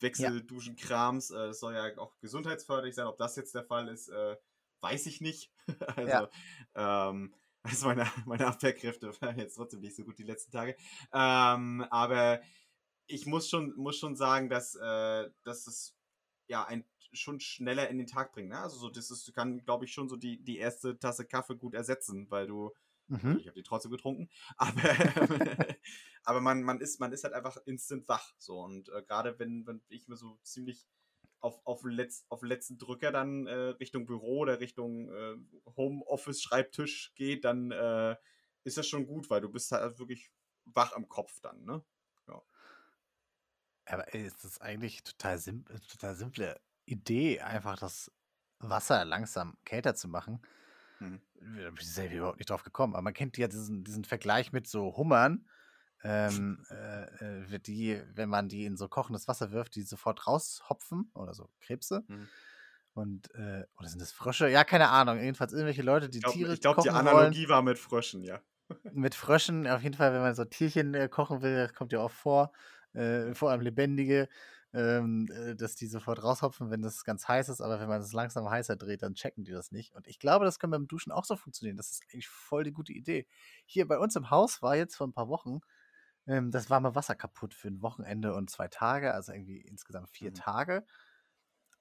[0.00, 1.30] Wechselduschen, Krams.
[1.30, 3.06] Äh, soll ja auch gesundheitsförderlich sein.
[3.06, 4.36] Ob das jetzt der Fall ist, äh,
[4.80, 5.52] weiß ich nicht.
[5.96, 6.28] also,
[6.74, 10.76] ähm, also meine, meine Abwehrkräfte waren jetzt trotzdem nicht so gut die letzten Tage.
[11.12, 12.40] Ähm, aber
[13.06, 15.96] ich muss schon, muss schon sagen, dass, äh, dass es
[16.48, 18.50] ja ein schon schneller in den Tag bringt.
[18.50, 18.58] Ne?
[18.58, 21.74] Also so, das ist, kann, glaube ich, schon so die, die erste Tasse Kaffee gut
[21.74, 22.70] ersetzen, weil du,
[23.10, 23.38] Mhm.
[23.38, 24.82] ich habe die trotzdem getrunken, aber,
[26.24, 28.34] aber man, man, ist, man ist halt einfach instant wach.
[28.38, 28.60] So.
[28.60, 30.86] Und äh, gerade wenn, wenn ich mir so ziemlich
[31.40, 35.36] auf, auf, letz, auf letzten Drücker dann äh, Richtung Büro oder Richtung äh,
[35.76, 38.16] Homeoffice, Schreibtisch geht, dann äh,
[38.64, 40.30] ist das schon gut, weil du bist halt wirklich
[40.66, 41.84] wach im Kopf dann, ne?
[43.90, 48.10] Aber ey, es ist eigentlich total, sim total simple Idee, einfach das
[48.58, 50.40] Wasser langsam kälter zu machen.
[51.00, 51.20] Mhm.
[51.40, 52.94] Da bin ich selber überhaupt nicht drauf gekommen.
[52.94, 55.46] Aber man kennt ja diesen, diesen Vergleich mit so Hummern,
[56.02, 61.10] ähm, äh, äh, die, wenn man die in so kochendes Wasser wirft, die sofort raushopfen
[61.14, 62.04] oder so Krebse.
[62.08, 62.28] Mhm.
[62.94, 64.48] Und, äh, oder sind das Frösche?
[64.48, 65.18] Ja, keine Ahnung.
[65.20, 67.08] Jedenfalls irgendwelche Leute, die Ich glaube, Tiere glaub, die kochen wollen.
[67.08, 68.40] Analogie war mit Fröschen, ja.
[68.92, 72.10] Mit Fröschen, auf jeden Fall, wenn man so Tierchen äh, kochen will, kommt ja auch
[72.10, 72.52] vor,
[72.92, 74.28] äh, vor allem lebendige,
[74.72, 78.12] ähm, äh, dass die sofort raushopfen, wenn das ganz heiß ist, aber wenn man es
[78.12, 79.94] langsam heißer dreht, dann checken die das nicht.
[79.94, 81.76] Und ich glaube, das kann beim Duschen auch so funktionieren.
[81.76, 83.26] Das ist eigentlich voll die gute Idee.
[83.66, 85.60] Hier bei uns im Haus war jetzt vor ein paar Wochen
[86.26, 90.32] ähm, das warme Wasser kaputt für ein Wochenende und zwei Tage, also irgendwie insgesamt vier
[90.32, 90.34] Mhm.
[90.34, 90.84] Tage.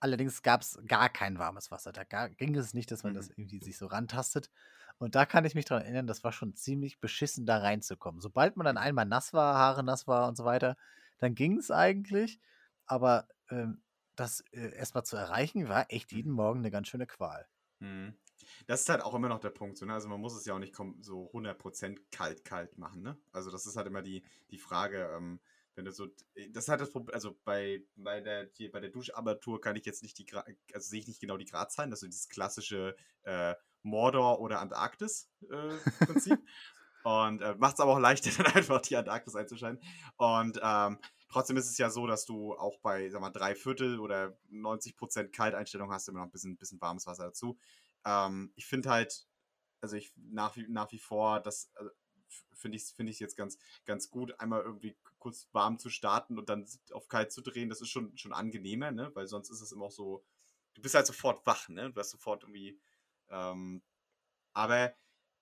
[0.02, 1.92] Allerdings gab es gar kein warmes Wasser.
[1.92, 3.16] Da gar, ging es nicht, dass man Mhm.
[3.16, 4.50] das irgendwie sich so rantastet.
[4.98, 8.22] Und da kann ich mich daran erinnern, das war schon ziemlich beschissen, da reinzukommen.
[8.22, 10.78] Sobald man dann einmal nass war, Haare nass war und so weiter,
[11.18, 12.40] dann ging es eigentlich.
[12.90, 13.82] Aber ähm,
[14.16, 17.48] das äh, erstmal zu erreichen, war echt jeden Morgen eine ganz schöne Qual.
[17.80, 18.16] Mhm.
[18.68, 19.78] Das ist halt auch immer noch der Punkt.
[19.78, 19.94] So, ne?
[19.94, 23.02] Also man muss es ja auch nicht so 100% kalt, kalt machen.
[23.02, 23.18] Ne?
[23.32, 25.40] Also das ist halt immer die, die Frage, ähm,
[25.76, 26.08] wenn du so,
[26.52, 29.86] das ist halt das Problem, also bei, bei der, hier, bei der Duschapparatur kann ich
[29.86, 33.56] jetzt nicht die, Gra also sehe ich nicht genau die Gradzahlen, also dieses klassische äh,
[33.84, 36.34] Mordor oder Antarktis-Prinzip.
[36.34, 36.44] Äh,
[37.04, 39.82] und äh, macht es aber auch leichter, dann einfach die Antarktis einzuschalten.
[40.18, 41.00] Und ähm,
[41.30, 44.96] trotzdem ist es ja so, dass du auch bei, sag mal, drei Viertel oder 90
[44.98, 47.58] Prozent Kalteinstellung hast, immer noch ein bisschen, bisschen warmes Wasser dazu.
[48.06, 49.28] Ähm, ich finde halt,
[49.82, 51.92] also ich nach wie, nach wie vor, das also
[52.54, 56.50] finde ich finde ich jetzt ganz ganz gut einmal irgendwie kurz warm zu starten und
[56.50, 57.70] dann auf kalt zu drehen.
[57.70, 59.12] Das ist schon schon angenehmer ne?
[59.16, 60.24] Weil sonst ist es immer auch so
[60.76, 61.92] du bist halt sofort wach ne?
[61.92, 62.80] Du hast sofort irgendwie
[63.30, 63.82] ähm,
[64.54, 64.94] aber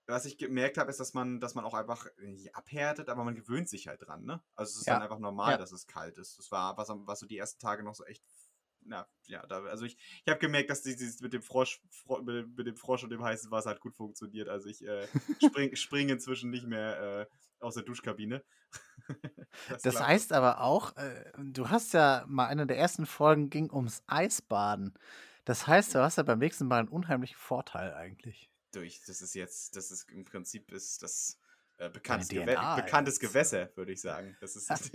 [0.08, 3.36] was ich gemerkt habe, ist, dass man, dass man auch einfach nicht abhärtet, aber man
[3.36, 4.42] gewöhnt sich halt dran, ne?
[4.56, 4.94] Also es ist ja.
[4.94, 5.58] dann einfach normal, ja.
[5.58, 6.40] dass es kalt ist.
[6.40, 8.24] Das war, was, was so die ersten Tage noch so echt,
[8.82, 12.56] na, ja, da, also ich, ich habe gemerkt, dass dieses mit dem Frosch, Fro, mit,
[12.56, 14.48] mit, dem Frosch und dem heißen Wasser halt gut funktioniert.
[14.48, 15.08] Also ich äh,
[15.44, 17.26] spring, springe inzwischen nicht mehr äh,
[17.60, 18.46] aus der Duschkabine.
[19.70, 23.70] das, das heißt aber auch, äh, du hast ja mal eine der ersten Folgen ging
[23.72, 24.94] ums Eisbaden.
[25.44, 29.02] Das heißt, du hast ja beim nächsten Mal einen unheimlichen Vorteil eigentlich durch.
[29.06, 31.40] Das ist jetzt, das ist im Prinzip ist das
[31.78, 34.36] äh, bekanntes, Gewä bekanntes Gewässer, würde ich sagen.
[34.42, 34.70] Das ist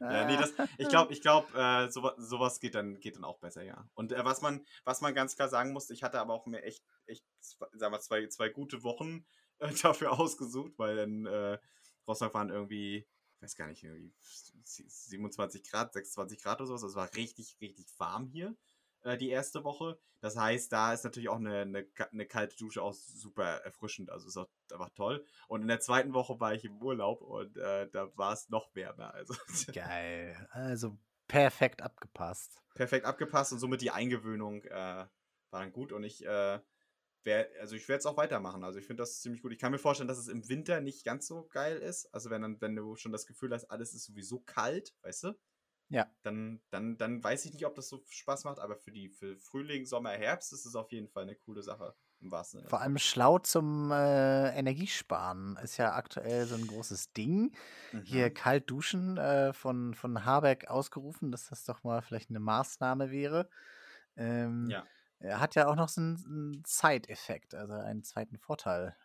[0.00, 3.38] ja, nee, das, ich glaube, ich glaube, äh, sowas, sowas geht dann geht dann auch
[3.40, 3.88] besser, ja.
[3.94, 6.62] Und äh, was man was man ganz klar sagen muss, ich hatte aber auch mir
[6.62, 9.26] echt echt, sagen wir zwei zwei gute Wochen
[9.58, 11.58] äh, dafür ausgesucht, weil dann äh,
[12.06, 13.06] Rostock waren irgendwie
[13.40, 14.12] ich weiß gar nicht, irgendwie
[14.64, 16.82] 27 Grad, 26 Grad oder sowas.
[16.82, 18.54] Das war richtig, richtig warm hier.
[19.02, 19.98] Äh, die erste Woche.
[20.20, 24.10] Das heißt, da ist natürlich auch eine, eine, eine, kalte Dusche auch super erfrischend.
[24.10, 25.24] Also ist auch einfach toll.
[25.48, 28.74] Und in der zweiten Woche war ich im Urlaub und äh, da war es noch
[28.74, 29.14] wärmer.
[29.14, 29.34] Also.
[29.72, 30.48] Geil.
[30.50, 32.60] Also perfekt abgepasst.
[32.74, 35.10] Perfekt abgepasst und somit die Eingewöhnung äh, war
[35.50, 35.92] dann gut.
[35.92, 36.60] Und ich äh,
[37.24, 38.64] wär, also ich werde es auch weitermachen.
[38.64, 39.52] Also ich finde das ziemlich gut.
[39.52, 42.12] Ich kann mir vorstellen, dass es im Winter nicht ganz so geil ist.
[42.12, 45.32] Also wenn dann, wenn du schon das Gefühl hast, alles ist sowieso kalt, weißt du?
[45.90, 46.08] Ja.
[46.22, 49.36] Dann, dann, dann weiß ich nicht, ob das so Spaß macht, aber für die für
[49.36, 51.94] Frühling, Sommer, Herbst ist es auf jeden Fall eine coole Sache.
[52.20, 52.70] Im wahrsten Sinne.
[52.70, 57.56] Vor allem schlau zum äh, Energiesparen ist ja aktuell so ein großes Ding.
[57.92, 58.02] Mhm.
[58.04, 63.10] Hier kalt duschen äh, von, von Habeck ausgerufen, dass das doch mal vielleicht eine Maßnahme
[63.10, 63.48] wäre.
[64.16, 64.86] Ähm, ja.
[65.18, 68.96] Er hat ja auch noch so einen, einen Zeiteffekt, also einen zweiten Vorteil.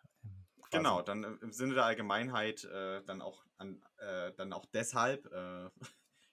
[0.58, 0.76] Quasi.
[0.78, 5.70] Genau, dann im Sinne der Allgemeinheit äh, dann auch an, äh, dann auch deshalb äh,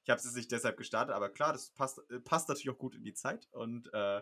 [0.03, 2.95] ich habe es nicht deshalb gestartet, aber klar, das passt, äh, passt natürlich auch gut
[2.95, 3.47] in die Zeit.
[3.51, 4.21] Und äh,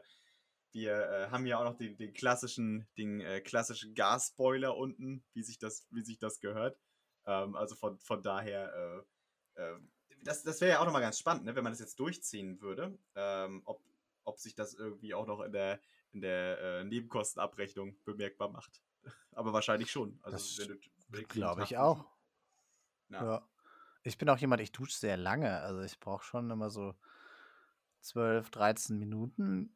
[0.72, 5.44] wir äh, haben ja auch noch den, den klassischen, den äh, klassischen Gasboiler unten, wie
[5.44, 6.80] sich das, wie sich das gehört.
[7.26, 9.06] Ähm, also von, von daher,
[9.56, 9.80] äh, äh,
[10.24, 12.98] das, das wäre ja auch nochmal ganz spannend, ne, wenn man das jetzt durchziehen würde,
[13.16, 13.84] ähm, ob,
[14.24, 18.84] ob sich das irgendwie auch noch in der, in der Nebenkostenabrechnung bemerkbar macht.
[19.32, 20.20] Aber wahrscheinlich schon.
[20.22, 20.64] Also,
[21.30, 22.06] glaube ich auch.
[23.10, 23.24] Ja.
[23.24, 23.51] ja.
[24.04, 25.60] Ich bin auch jemand, ich dusche sehr lange.
[25.60, 26.96] Also ich brauche schon immer so
[28.02, 29.76] 12, 13 Minuten.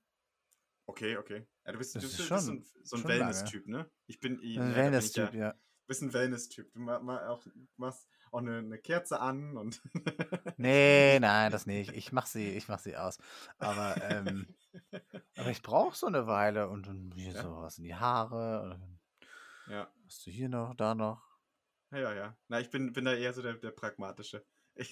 [0.88, 1.48] Okay, okay.
[1.66, 3.90] Ja, du bist, du bist, schon, so ein, so ein Wellness-Typ, ne?
[4.08, 5.52] Ich bin ich, ein Wellness-Typ, ja.
[5.54, 6.74] Du bist ein Wellness-Typ.
[6.74, 9.82] Du machst auch eine, eine Kerze an und.
[10.58, 11.92] nee, nein, das nicht.
[11.94, 13.18] Ich mach sie, ich mach sie aus.
[13.58, 14.48] Aber, ähm,
[15.38, 17.42] aber ich brauche so eine Weile und dann hier ja.
[17.42, 18.80] so was in die Haare.
[19.68, 19.90] ja.
[20.06, 21.35] Hast du hier noch, da noch?
[21.92, 22.38] Ja, ja.
[22.48, 24.46] Na, ich bin, bin da eher so der, der pragmatische.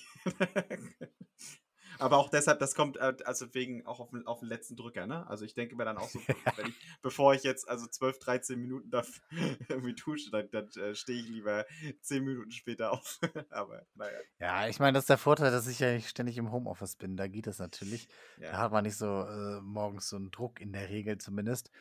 [1.99, 5.05] Aber auch deshalb, das kommt äh, also wegen auch auf den, auf den letzten Drücker,
[5.07, 5.27] ne?
[5.27, 6.19] Also ich denke mir dann auch so,
[6.67, 9.03] ich, bevor ich jetzt also 12, 13 Minuten da
[9.69, 11.65] irgendwie dusche, dann, dann äh, stehe ich lieber
[12.01, 13.19] 10 Minuten später auf.
[13.49, 14.17] Aber naja.
[14.39, 17.17] Ja, ich meine, das ist der Vorteil, dass ich ja nicht ständig im Homeoffice bin.
[17.17, 18.07] Da geht das natürlich.
[18.37, 18.51] Ja.
[18.51, 21.71] Da hat man nicht so äh, morgens so einen Druck, in der Regel zumindest.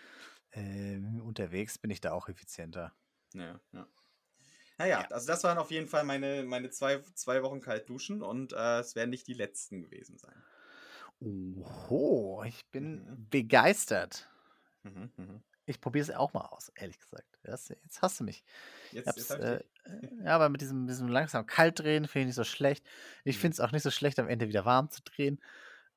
[0.53, 2.93] Ähm, unterwegs bin ich da auch effizienter.
[3.33, 3.87] Ja, ja.
[4.79, 5.09] Naja, ja.
[5.11, 8.81] also das waren auf jeden Fall meine, meine zwei, zwei Wochen kalt duschen und äh,
[8.81, 10.43] es werden nicht die letzten gewesen sein.
[11.21, 13.29] Oho, ich bin mhm.
[13.31, 14.29] begeistert.
[14.83, 15.43] Mhm, mh.
[15.67, 17.39] Ich probiere es auch mal aus, ehrlich gesagt.
[17.45, 18.43] Jetzt, jetzt hast du mich.
[18.91, 19.63] Jetzt, jetzt äh, äh,
[20.25, 22.85] ja, aber mit diesem, diesem langsam kalt drehen finde ich nicht so schlecht.
[23.25, 23.41] Ich mhm.
[23.41, 25.41] finde es auch nicht so schlecht, am Ende wieder warm zu drehen.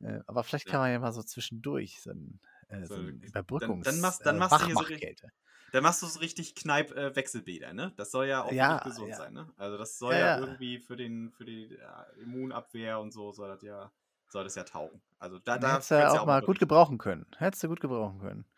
[0.02, 3.84] Äh, aber vielleicht kann man ja mal so zwischendurch so ein, äh, so ein Überbrückungs-
[3.84, 5.28] dann, dann machst, dann machst du hier so
[5.72, 7.94] dann machst du so richtig Kneipp-Wechselbäder, ne?
[7.98, 9.16] Das soll ja auch ja, gesund ja.
[9.18, 9.48] sein, ne?
[9.58, 11.78] Also das soll ja, ja, irgendwie für den für die
[12.22, 13.92] Immunabwehr und so soll das ja
[14.30, 15.02] soll das ja taugen.
[15.20, 17.26] Also da, da hättest du ja auch, auch mal gut gebrauchen können.
[17.38, 18.46] Hättest du gut gebrauchen können.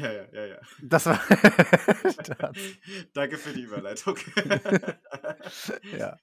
[0.00, 0.58] Ja, ja, ja, ja.
[0.82, 1.20] Das war.
[3.14, 4.16] Danke für die Überleitung.
[5.96, 6.18] ja.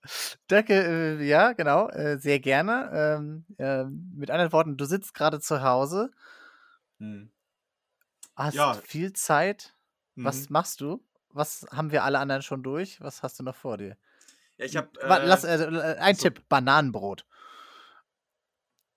[0.47, 2.89] Danke, äh, ja, genau, äh, sehr gerne.
[2.93, 6.11] Ähm, äh, mit anderen Worten, du sitzt gerade zu Hause,
[6.99, 7.29] Hm.
[8.35, 9.73] hast Ja, viel Zeit.
[10.21, 10.49] Was mhm.
[10.49, 11.03] machst du?
[11.29, 13.01] Was haben wir alle anderen schon durch?
[13.01, 13.97] Was hast du noch vor dir?
[14.57, 17.25] Ja, ich Hm, habe, wa- lass, äh, also, äh, ein so, Tipp: Bananenbrot.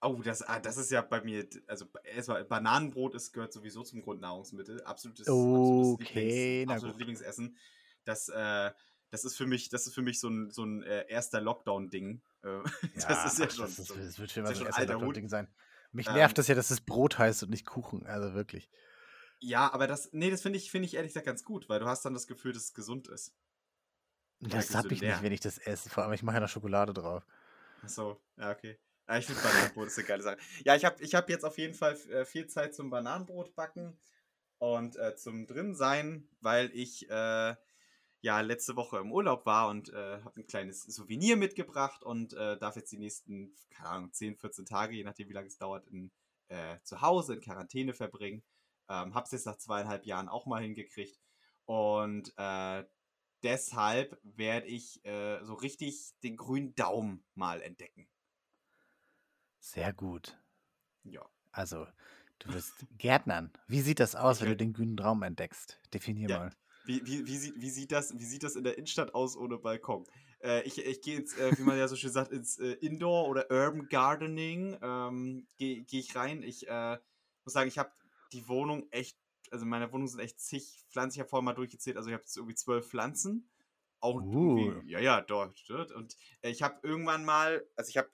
[0.00, 4.02] oh, das, ah, das ist ja bei mir, also erstmal, Bananenbrot ist, gehört sowieso zum
[4.02, 4.82] Grundnahrungsmittel.
[4.84, 6.98] Absolutes, absolutes Lieblings, Okay, absolutes.
[6.98, 7.56] Lieblingsessen.
[8.04, 8.72] Das, äh,
[9.10, 12.22] das ist für mich, das ist für mich so ein, so ein äh, erster Lockdown-Ding.
[12.42, 12.60] Äh,
[13.08, 14.86] das Ja, ist ja schon, das, ist, das wird schon ist immer so ein erster.
[14.86, 15.48] Lockdown-Ding sein.
[15.92, 18.06] Mich Ähm, nervt es ja, dass es Brot heißt und nicht Kuchen.
[18.06, 18.70] Also wirklich.
[19.40, 21.86] Ja, aber das, nee, das finde ich, finde ich ehrlich gesagt ganz gut, weil du
[21.86, 23.34] hast dann das Gefühl, dass es gesund ist.
[24.40, 25.90] Das hab ich nicht, wenn ich das esse.
[25.90, 27.26] Vor allem, ich mache ja noch Schokolade drauf.
[27.82, 28.78] Achso, ja, okay.
[29.08, 30.38] Ja, ich finde Bananenbrot ist eine geile Sache.
[30.64, 33.98] Ja, ich habe ich hab jetzt auf jeden Fall äh, viel Zeit zum Bananenbrot backen
[34.58, 37.56] und äh, zum drin sein, weil ich äh,
[38.20, 42.58] ja letzte Woche im Urlaub war und äh, habe ein kleines Souvenir mitgebracht und äh,
[42.58, 45.86] darf jetzt die nächsten, keine Ahnung, 10, 14 Tage, je nachdem wie lange es dauert,
[45.86, 46.10] in,
[46.48, 48.42] äh, zu Hause in Quarantäne verbringen.
[48.88, 51.20] Ähm, habe es jetzt nach zweieinhalb Jahren auch mal hingekriegt
[51.64, 52.84] und äh,
[53.42, 58.08] deshalb werde ich äh, so richtig den grünen Daumen mal entdecken.
[59.60, 60.38] Sehr gut.
[61.04, 61.28] Ja.
[61.52, 61.86] Also,
[62.38, 63.52] du wirst Gärtnern.
[63.66, 65.78] Wie sieht das aus, wenn du den grünen Traum entdeckst?
[65.92, 66.50] Definier ja, mal.
[66.86, 69.58] wie, wie, wie, sieht, wie, sieht das, wie sieht das in der Innenstadt aus ohne
[69.58, 70.06] Balkon?
[70.42, 73.28] Äh, ich ich gehe jetzt, äh, wie man ja so schön sagt, ins äh, Indoor-
[73.28, 74.78] oder Urban Gardening.
[74.80, 76.42] Ähm, gehe geh ich rein.
[76.42, 76.98] Ich äh,
[77.44, 77.90] muss sagen, ich habe
[78.32, 79.18] die Wohnung echt,
[79.50, 81.16] also in meiner Wohnung sind echt zig Pflanzen.
[81.16, 83.50] Ich habe vorhin mal durchgezählt, also ich habe jetzt irgendwie zwölf Pflanzen.
[84.00, 85.90] Auch Uh, ja, ja, dort, dort.
[85.92, 88.10] Und äh, ich habe irgendwann mal, also ich habe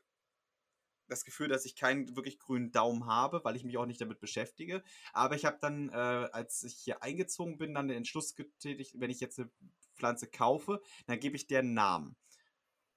[1.09, 4.21] das Gefühl, dass ich keinen wirklich grünen Daumen habe, weil ich mich auch nicht damit
[4.21, 4.83] beschäftige.
[5.13, 9.11] Aber ich habe dann, äh, als ich hier eingezogen bin, dann den Entschluss getätigt, wenn
[9.11, 9.51] ich jetzt eine
[9.95, 12.17] Pflanze kaufe, dann gebe ich der einen Namen.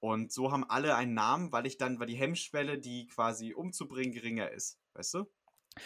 [0.00, 4.12] Und so haben alle einen Namen, weil ich dann, weil die Hemmschwelle, die quasi umzubringen,
[4.12, 4.78] geringer ist.
[4.94, 5.30] Weißt du?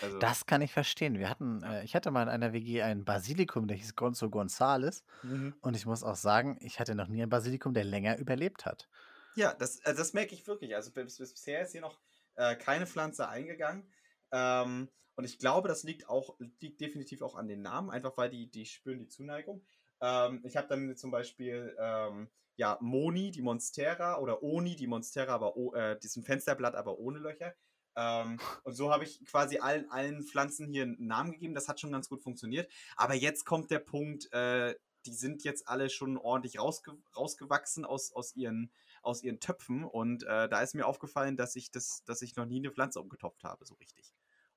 [0.00, 1.18] Also, das kann ich verstehen.
[1.18, 1.80] Wir hatten, ja.
[1.80, 5.04] äh, ich hatte mal in einer WG ein Basilikum, der hieß Gonzo Gonzales.
[5.22, 5.54] Mhm.
[5.60, 8.88] Und ich muss auch sagen, ich hatte noch nie ein Basilikum, der länger überlebt hat.
[9.34, 10.74] Ja, das, also das merke ich wirklich.
[10.74, 11.98] Also bis, bis bisher ist hier noch
[12.36, 13.90] äh, keine Pflanze eingegangen.
[14.30, 18.30] Ähm, und ich glaube, das liegt auch, liegt definitiv auch an den Namen, einfach weil
[18.30, 19.64] die, die spüren die Zuneigung.
[20.00, 25.32] Ähm, ich habe dann zum Beispiel ähm, ja, Moni, die Monstera, oder Oni, die Monstera,
[25.32, 27.54] aber oh, äh, diesen Fensterblatt, aber ohne Löcher.
[27.96, 31.54] Ähm, und so habe ich quasi allen, allen Pflanzen hier einen Namen gegeben.
[31.54, 32.70] Das hat schon ganz gut funktioniert.
[32.96, 34.74] Aber jetzt kommt der Punkt, äh,
[35.06, 38.70] die sind jetzt alle schon ordentlich rausge rausgewachsen aus, aus, ihren,
[39.02, 39.84] aus ihren Töpfen.
[39.84, 43.00] Und äh, da ist mir aufgefallen, dass ich, das, dass ich noch nie eine Pflanze
[43.00, 44.14] umgetopft habe, so richtig.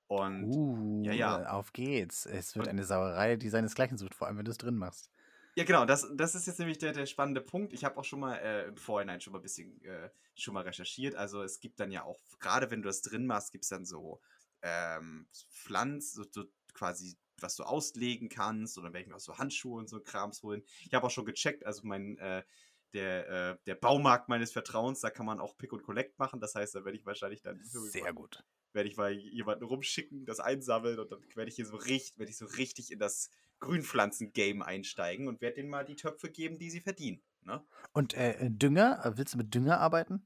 [0.07, 1.49] Und ja, Uh, ja.
[1.49, 2.25] auf geht's.
[2.25, 5.09] Es wird Und eine Sauerei, die seinesgleichen sucht, vor allem wenn du es drin machst.
[5.57, 7.71] Ja, genau, das, das ist jetzt nämlich der, der spannende Punkt.
[7.71, 10.63] Ich habe auch schon mal äh, im Vorhinein schon mal ein bisschen äh, schon mal
[10.63, 11.15] recherchiert.
[11.15, 13.85] Also es gibt dann ja auch, gerade wenn du das drin machst, gibt es dann
[13.85, 14.19] so
[14.61, 18.77] ähm, Pflanz, so, so quasi, was du auslegen kannst.
[18.77, 20.61] Oder mir auch so Handschuhe und so Krams holen.
[20.83, 22.43] Ich habe auch schon gecheckt, also mein, äh,
[22.93, 26.41] der, äh, der Baumarkt meines Vertrauens, da kann man auch Pick und Collect machen.
[26.41, 28.43] Das heißt, da werde ich wahrscheinlich dann Sehr gut.
[28.73, 32.29] werde ich mal jemanden rumschicken, das einsammeln und dann werde ich hier so richtig, werde
[32.31, 33.29] ich so richtig in das
[33.65, 37.21] Grünpflanzen-Game einsteigen und werde denen mal die Töpfe geben, die sie verdienen.
[37.43, 37.63] Ne?
[37.93, 40.23] Und äh, Dünger, äh, willst du mit Dünger arbeiten?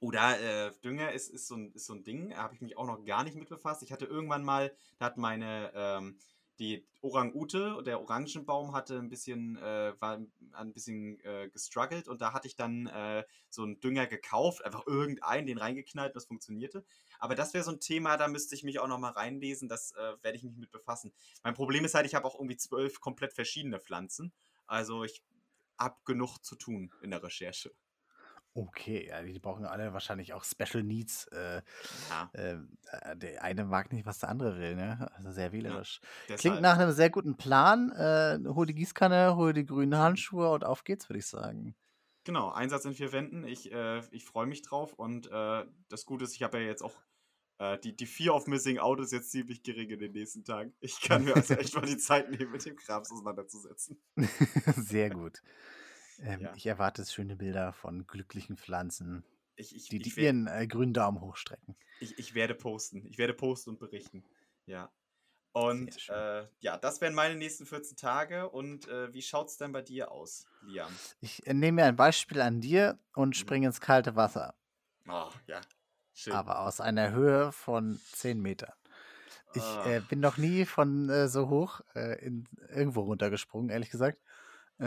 [0.00, 2.76] Oder äh, Dünger ist, ist, so ein, ist so ein Ding, da habe ich mich
[2.76, 3.82] auch noch gar nicht mit befasst.
[3.82, 6.18] Ich hatte irgendwann mal, da hat meine, ähm,
[6.58, 10.20] die Orang-Ute, der Orangenbaum hatte ein bisschen, äh, war
[10.52, 14.86] ein bisschen äh, gestruggelt und da hatte ich dann äh, so einen Dünger gekauft, einfach
[14.86, 16.84] irgendeinen, den reingeknallt, das funktionierte.
[17.18, 19.92] Aber das wäre so ein Thema, da müsste ich mich auch noch mal reinlesen, das
[19.92, 21.12] äh, werde ich mich mit befassen.
[21.42, 24.32] Mein Problem ist halt, ich habe auch irgendwie zwölf komplett verschiedene Pflanzen.
[24.66, 25.22] Also ich
[25.78, 27.72] habe genug zu tun in der Recherche.
[28.54, 31.26] Okay, ja, die brauchen alle wahrscheinlich auch Special Needs.
[31.28, 31.62] Äh,
[32.10, 32.58] Ja, äh,
[32.90, 35.10] äh, der eine mag nicht, was der andere will, ne?
[35.16, 36.00] Also sehr ja, wählerisch.
[36.26, 36.60] Klingt deshalb.
[36.60, 37.92] nach einem sehr guten Plan.
[37.92, 41.74] Äh, hol die Gießkanne, hol die grünen Handschuhe und auf geht's, würde ich sagen.
[42.24, 43.44] Genau, Einsatz in vier Wänden.
[43.44, 46.82] Ich, äh, ich freue mich drauf und äh, das Gute ist, ich habe ja jetzt
[46.82, 46.94] auch
[47.84, 50.74] die, die Fear of Missing Out ist jetzt ziemlich gering in den nächsten Tagen.
[50.80, 54.02] Ich kann mir also echt mal die Zeit nehmen, mit dem Krams auseinanderzusetzen.
[54.76, 55.40] sehr gut.
[56.20, 59.24] Ähm, Ja, ich erwarte schöne Bilder von glücklichen Pflanzen,
[59.56, 61.76] ich, ich, die, die ich, wer, ihren äh, grünen Daumen hochstrecken.
[61.98, 63.06] ich, ich werde posten.
[63.06, 64.24] Ich werde posten und berichten.
[64.66, 64.92] Ja.
[65.52, 68.50] Und äh, ja, das wären meine nächsten 14 Tage.
[68.50, 71.02] Und äh, wie schaut es denn bei dir aus, Liam?
[71.20, 73.36] Ich äh, nehme mir ein Beispiel an dir und Mhm.
[73.36, 74.54] springe ins kalte Wasser,
[75.08, 75.60] Oh, ja,
[76.12, 76.44] schön.
[76.44, 78.72] aber aus einer Höhe von 10 Metern.
[79.52, 83.90] Ich Ah, äh, bin noch nie von äh, so hoch äh, in, irgendwo runtergesprungen, ehrlich
[83.90, 84.20] gesagt.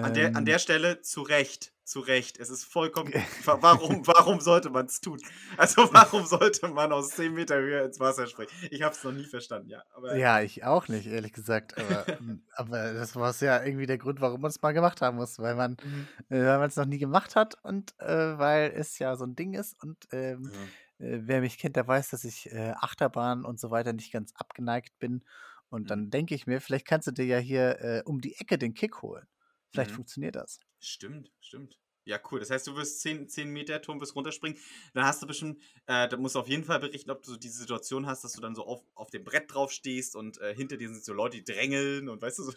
[0.01, 2.37] An der, an Ähm, der Stelle zu Recht, zu Recht.
[2.39, 3.13] Es ist vollkommen.
[3.45, 5.19] wa- Warum, warum sollte man es tun?
[5.57, 8.51] Also, warum sollte man aus 10 Meter Höhe ins Wasser springen?
[8.71, 9.83] Ich habe es noch nie verstanden, ja.
[9.91, 11.77] Aber ja, ich auch nicht, ehrlich gesagt.
[11.77, 15.17] Aber, m, aber das war ja irgendwie der Grund, warum man es mal gemacht haben
[15.17, 16.09] muss, weil man Mhm.
[16.29, 19.81] äh, es noch nie gemacht hat und äh, weil es ja so ein Ding ist.
[19.81, 20.71] Und ähm, Ja.
[20.99, 24.33] äh, wer mich kennt, der weiß, dass ich äh, Achterbahn und so weiter nicht ganz
[24.35, 25.23] abgeneigt bin.
[25.69, 25.89] Und Mhm.
[25.91, 28.73] dann denke ich mir, vielleicht kannst du dir ja hier äh, um die Ecke den
[28.75, 29.27] Kick holen.
[29.71, 29.95] Vielleicht Mhm.
[29.95, 30.59] funktioniert das.
[30.79, 31.79] Stimmt, stimmt.
[32.05, 32.39] Ja, cool.
[32.39, 34.59] Das heißt, du wirst 10, 10 Meter Turm wirst runterspringen.
[34.93, 37.37] Dann hast du bestimmt, äh, da musst du auf jeden Fall berichten, ob du so
[37.37, 40.55] diese Situation hast, dass du dann so auf, auf dem Brett drauf stehst und äh,
[40.55, 42.53] hinter dir sind so Leute, die drängeln und weißt du, so,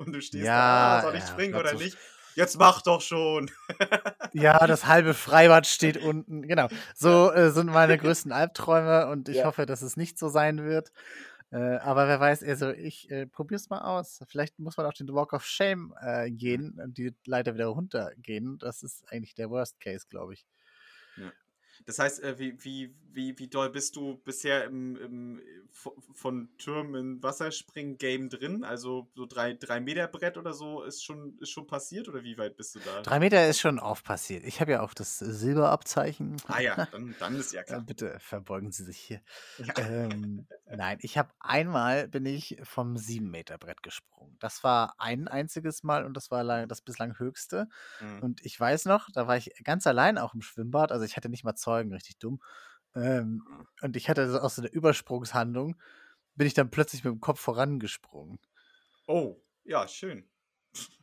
[0.00, 1.78] und du stehst da, ah, Ja, soll ich ja, springen oder so.
[1.78, 2.00] nicht?
[2.34, 3.50] Jetzt mach doch schon.
[4.34, 6.42] Ja, das halbe Freibad steht unten.
[6.46, 6.68] Genau.
[6.94, 9.44] So äh, sind meine größten Albträume und ich Ja.
[9.44, 10.92] hoffe, dass es nicht so sein wird.
[11.50, 14.22] Äh, aber wer weiß, also ich äh, probier's mal aus.
[14.26, 18.58] Vielleicht muss man auch den Walk of Shame äh, gehen und die Leiter wieder runtergehen.
[18.58, 20.46] Das ist eigentlich der Worst Case, glaube ich.
[21.16, 21.32] Ja.
[21.86, 25.42] Das heißt, äh, wie, wie, wie, wie doll bist du bisher im, im
[26.14, 28.64] von Türmen in Wasserspringen-Game drin?
[28.64, 32.36] Also so drei, drei Meter Brett oder so ist schon, ist schon passiert oder wie
[32.38, 33.02] weit bist du da?
[33.02, 34.44] Drei Meter ist schon oft passiert.
[34.44, 36.36] Ich habe ja auch das Silberabzeichen.
[36.48, 37.80] Ah ja, dann, dann ist ja Äh, klar.
[37.82, 39.20] bitte verbeugen Sie sich hier.
[39.58, 39.74] Ja.
[39.76, 44.36] Ähm, nein, ich habe einmal bin ich vom 7 Meter Brett gesprungen.
[44.40, 47.68] Das war ein einziges Mal und das war das bislang höchste.
[48.00, 48.22] Mhm.
[48.22, 51.28] Und ich weiß noch, da war ich ganz allein auch im Schwimmbad, also ich hatte
[51.28, 52.40] nicht mal Zeugen, richtig dumm.
[52.96, 53.48] Ähm,
[53.82, 55.76] und ich hatte so aus so einer Übersprungshandlung,
[56.36, 58.38] bin ich dann plötzlich mit dem Kopf vorangesprungen.
[59.08, 60.30] Oh, ja, schön.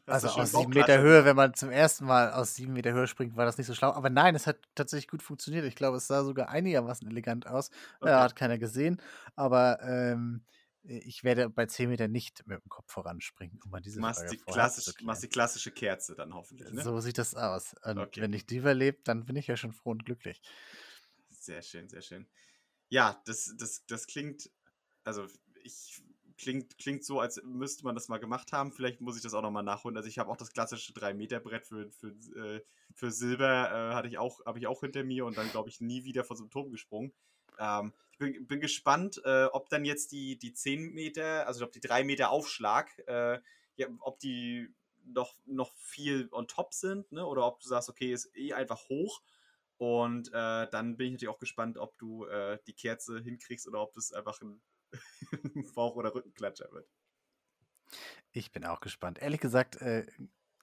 [0.08, 2.94] Hast Also schön aus sieben Meter Höhe, wenn man zum ersten Mal aus sieben Meter
[2.94, 3.92] Höhe springt, war das nicht so schlau.
[3.92, 5.66] Aber nein, es hat tatsächlich gut funktioniert.
[5.66, 7.72] Ich glaube, es sah sogar einigermaßen elegant aus.
[8.04, 8.26] Ja, Okay.
[8.26, 9.02] hat keiner gesehen.
[9.36, 10.46] Aber ähm,
[10.88, 14.32] ich werde bei 10 Meter nicht mit dem Kopf voranspringen, um mal diese machst Frage
[14.32, 15.06] die, vorher klassisch, abzuklären.
[15.06, 16.92] machst die klassische Kerze dann hoffentlich, ne?
[16.92, 17.74] So sieht das aus.
[17.84, 18.20] Und Okay.
[18.20, 20.42] wenn ich die überlebe, dann bin ich ja schon froh und glücklich.
[21.30, 22.28] Sehr schön, sehr schön.
[22.90, 24.52] Ja, das, das, das klingt,
[25.04, 25.28] also
[25.64, 26.04] ich
[26.38, 28.72] klingt, klingt so, als müsste man das mal gemacht haben.
[28.74, 29.98] Vielleicht muss ich das auch nochmal nachholen.
[29.98, 32.62] Also ich habe auch das klassische 3-Meter-Brett für, für, äh,
[32.94, 35.82] für Silber, äh, hatte ich auch, habe ich auch hinter mir und dann, glaube ich,
[35.82, 37.14] nie wieder von so einem Turm gesprungen.
[37.60, 41.80] Ähm, bin, bin gespannt, äh, ob dann jetzt die, die 10 Meter, also ob die
[41.80, 43.40] 3 Meter Aufschlag, äh,
[43.76, 44.70] ja, ob die
[45.04, 47.26] noch, noch viel on top sind, ne?
[47.26, 49.22] Oder ob du sagst, okay, ist eh einfach hoch.
[49.78, 53.82] Und äh, dann bin ich natürlich auch gespannt, ob du äh, die Kerze hinkriegst oder
[53.82, 54.62] ob das einfach ein
[55.76, 56.90] Bauch- oder Rückenklatscher wird.
[58.32, 59.20] Ich bin auch gespannt.
[59.20, 60.06] Ehrlich gesagt, äh,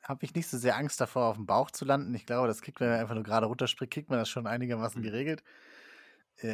[0.03, 2.15] habe ich nicht so sehr Angst davor, auf dem Bauch zu landen.
[2.15, 4.47] Ich glaube, das kriegt man, wenn man einfach nur gerade runterspringt, kriegt man das schon
[4.47, 5.03] einigermaßen Mhm.
[5.03, 5.43] geregelt.
[5.43, 5.45] Äh,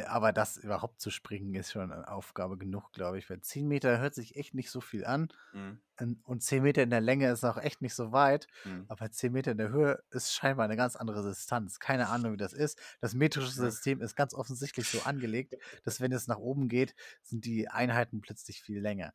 [0.07, 3.29] aber das überhaupt zu springen, ist schon eine Aufgabe genug, glaube ich.
[3.29, 5.29] Weil 10 Meter hört sich echt nicht so viel an.
[5.53, 5.81] Mhm.
[5.99, 8.47] Und und 10 Meter in der Länge ist auch echt nicht so weit.
[8.65, 8.85] Mhm.
[8.87, 11.79] Aber 10 Meter in der Höhe ist scheinbar eine ganz andere Distanz.
[11.79, 12.79] Keine Ahnung, wie das ist.
[13.01, 13.49] Das metrische.
[13.49, 18.21] System ist ganz offensichtlich so angelegt, dass wenn es nach oben geht, sind die Einheiten
[18.21, 19.13] plötzlich viel länger.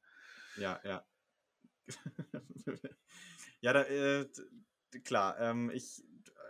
[0.56, 1.04] Ja, ja.
[3.60, 4.26] ja, da, äh,
[5.04, 6.04] klar, ähm, ich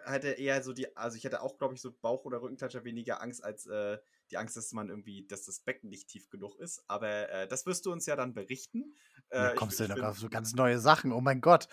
[0.04, 3.20] hatte eher so die, also ich hatte auch, glaube ich, so Bauch- oder Rückenklatscher weniger
[3.20, 3.98] Angst als äh,
[4.30, 6.82] die Angst, dass man irgendwie, dass das Becken nicht tief genug ist.
[6.88, 8.94] Aber äh, das wirst du uns ja dann berichten.
[9.36, 11.12] Da Äh, ich, kommst du ich noch bin, auf so ganz neue Sachen.
[11.12, 11.68] Oh mein Gott.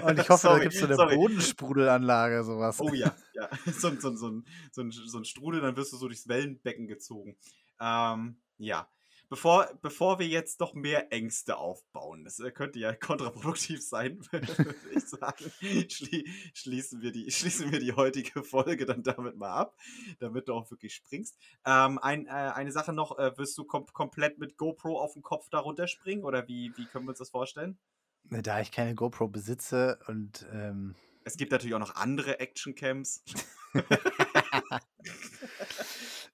[0.00, 1.14] Und ich hoffe, da sorry, gibt es so eine sorry.
[1.16, 2.80] Bodensprudelanlage, sowas.
[2.80, 3.48] Oh ja, ja.
[3.72, 6.88] So, ein- so, so, so, ein, so ein Strudel, dann wirst du so durchs Wellenbecken
[6.88, 7.36] gezogen.
[7.80, 8.88] Ähm, ja.
[9.32, 14.46] Bevor, bevor wir jetzt noch mehr Ängste aufbauen, das äh, könnte ja kontraproduktiv sein, würde
[14.94, 15.50] ich sagen,
[15.88, 19.78] schlie schließen, wir die, schließen wir die heutige Folge dann damit mal ab,
[20.18, 21.38] damit du auch wirklich springst.
[21.64, 25.22] Ähm, ein, äh, eine Sache noch, äh, wirst du kom komplett mit GoPro auf dem
[25.22, 27.78] Kopf da runterspringen oder wie, wie können wir uns das vorstellen?
[28.24, 33.24] Da ich keine GoPro besitze und ähm, Es gibt natürlich auch noch andere Actioncams.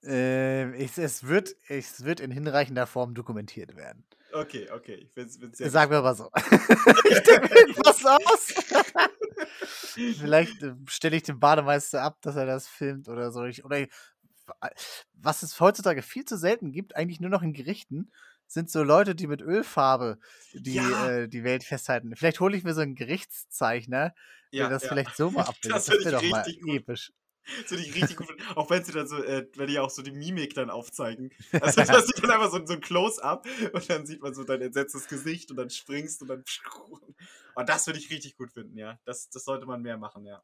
[0.08, 4.04] Ähm, ich, es, wird, es wird in hinreichender Form dokumentiert werden.
[4.32, 6.30] Okay, okay, ich bin's, bin's sehr Sagen wir mal so.
[6.36, 8.54] ich denke mir irgendwas aus.
[10.18, 13.44] Vielleicht äh, stelle ich den Bademeister ab, dass er das filmt oder so.
[13.44, 13.86] Ich, oder
[15.14, 18.10] was es heutzutage viel zu selten gibt, eigentlich nur noch in Gerichten,
[18.46, 20.18] sind so Leute, die mit Ölfarbe
[20.54, 21.10] die, Ja.
[21.10, 22.16] äh, die Welt festhalten.
[22.16, 24.14] Vielleicht hole ich mir so einen Gerichtszeichner,
[24.52, 24.88] der Ja, das ja.
[24.88, 25.72] vielleicht so mal abbildet.
[25.76, 26.74] Das Das, wäre doch mal richtig gut.
[26.76, 27.12] episch.
[27.44, 28.28] Das finde ich richtig gut.
[28.56, 31.30] Auch wenn sie dann so, äh, wenn die auch so die Mimik dann aufzeigen.
[31.60, 34.60] Also das sieht dann einfach so, so ein Close-up und dann sieht man so dein
[34.60, 36.44] entsetztes Gesicht und dann springst und dann.
[37.54, 39.00] Und das würde ich richtig gut finden, ja.
[39.04, 40.42] Das, das sollte man mehr machen, ja.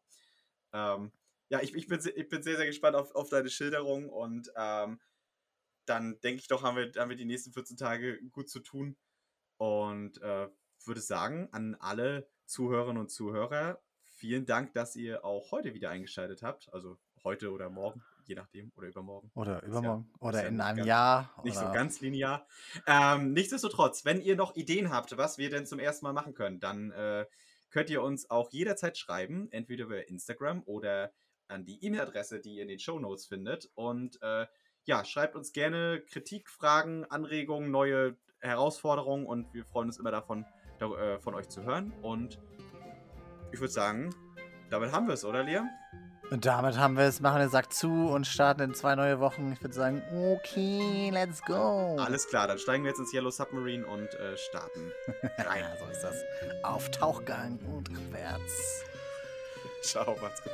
[0.72, 1.12] Ähm,
[1.50, 4.98] ja, ich, ich, bin, ich bin sehr, sehr gespannt auf, auf deine Schilderung und ähm,
[5.86, 8.96] dann denke ich doch, haben wir, haben wir die nächsten 14 Tage gut zu tun.
[9.56, 10.48] Und äh,
[10.86, 13.80] würde sagen, an alle Zuhörerinnen und Zuhörer,
[14.14, 16.72] vielen Dank, dass ihr auch heute wieder eingeschaltet habt.
[16.72, 19.30] Also heute oder morgen, je nachdem, oder übermorgen.
[19.34, 20.10] Oder übermorgen.
[20.12, 21.34] ja- oder in einem ganz- Jahr.
[21.44, 22.46] Nicht oder so ganz linear.
[22.86, 26.60] Ähm, nichtsdestotrotz, wenn ihr noch Ideen habt, was wir denn zum ersten Mal machen können,
[26.60, 27.26] dann äh,
[27.70, 31.12] könnt ihr uns auch jederzeit schreiben, entweder über Instagram oder
[31.48, 33.70] an die E-Mail-Adresse, die ihr in den Show Notes findet.
[33.74, 34.46] Und äh,
[34.84, 40.44] ja, schreibt uns gerne Kritik, Fragen, Anregungen, neue Herausforderungen und wir freuen uns immer davon,
[40.78, 41.92] da, äh, von euch zu hören.
[42.02, 42.38] Und
[43.54, 44.14] ich würde sagen,
[44.70, 45.60] damit haben wir es, oder Lea?
[46.30, 49.52] Und damit haben wir es, machen den Sack zu und starten in zwei neue Wochen.
[49.52, 51.96] Ich würde sagen, okay, let's go.
[51.98, 54.90] Alles klar, dann steigen wir jetzt ins Yellow Submarine und äh, starten
[55.38, 55.62] rein.
[55.62, 56.16] Ja, so ist das.
[56.62, 58.84] Auf Tauchgang und rückwärts.
[59.82, 60.52] Ciao, macht's gut.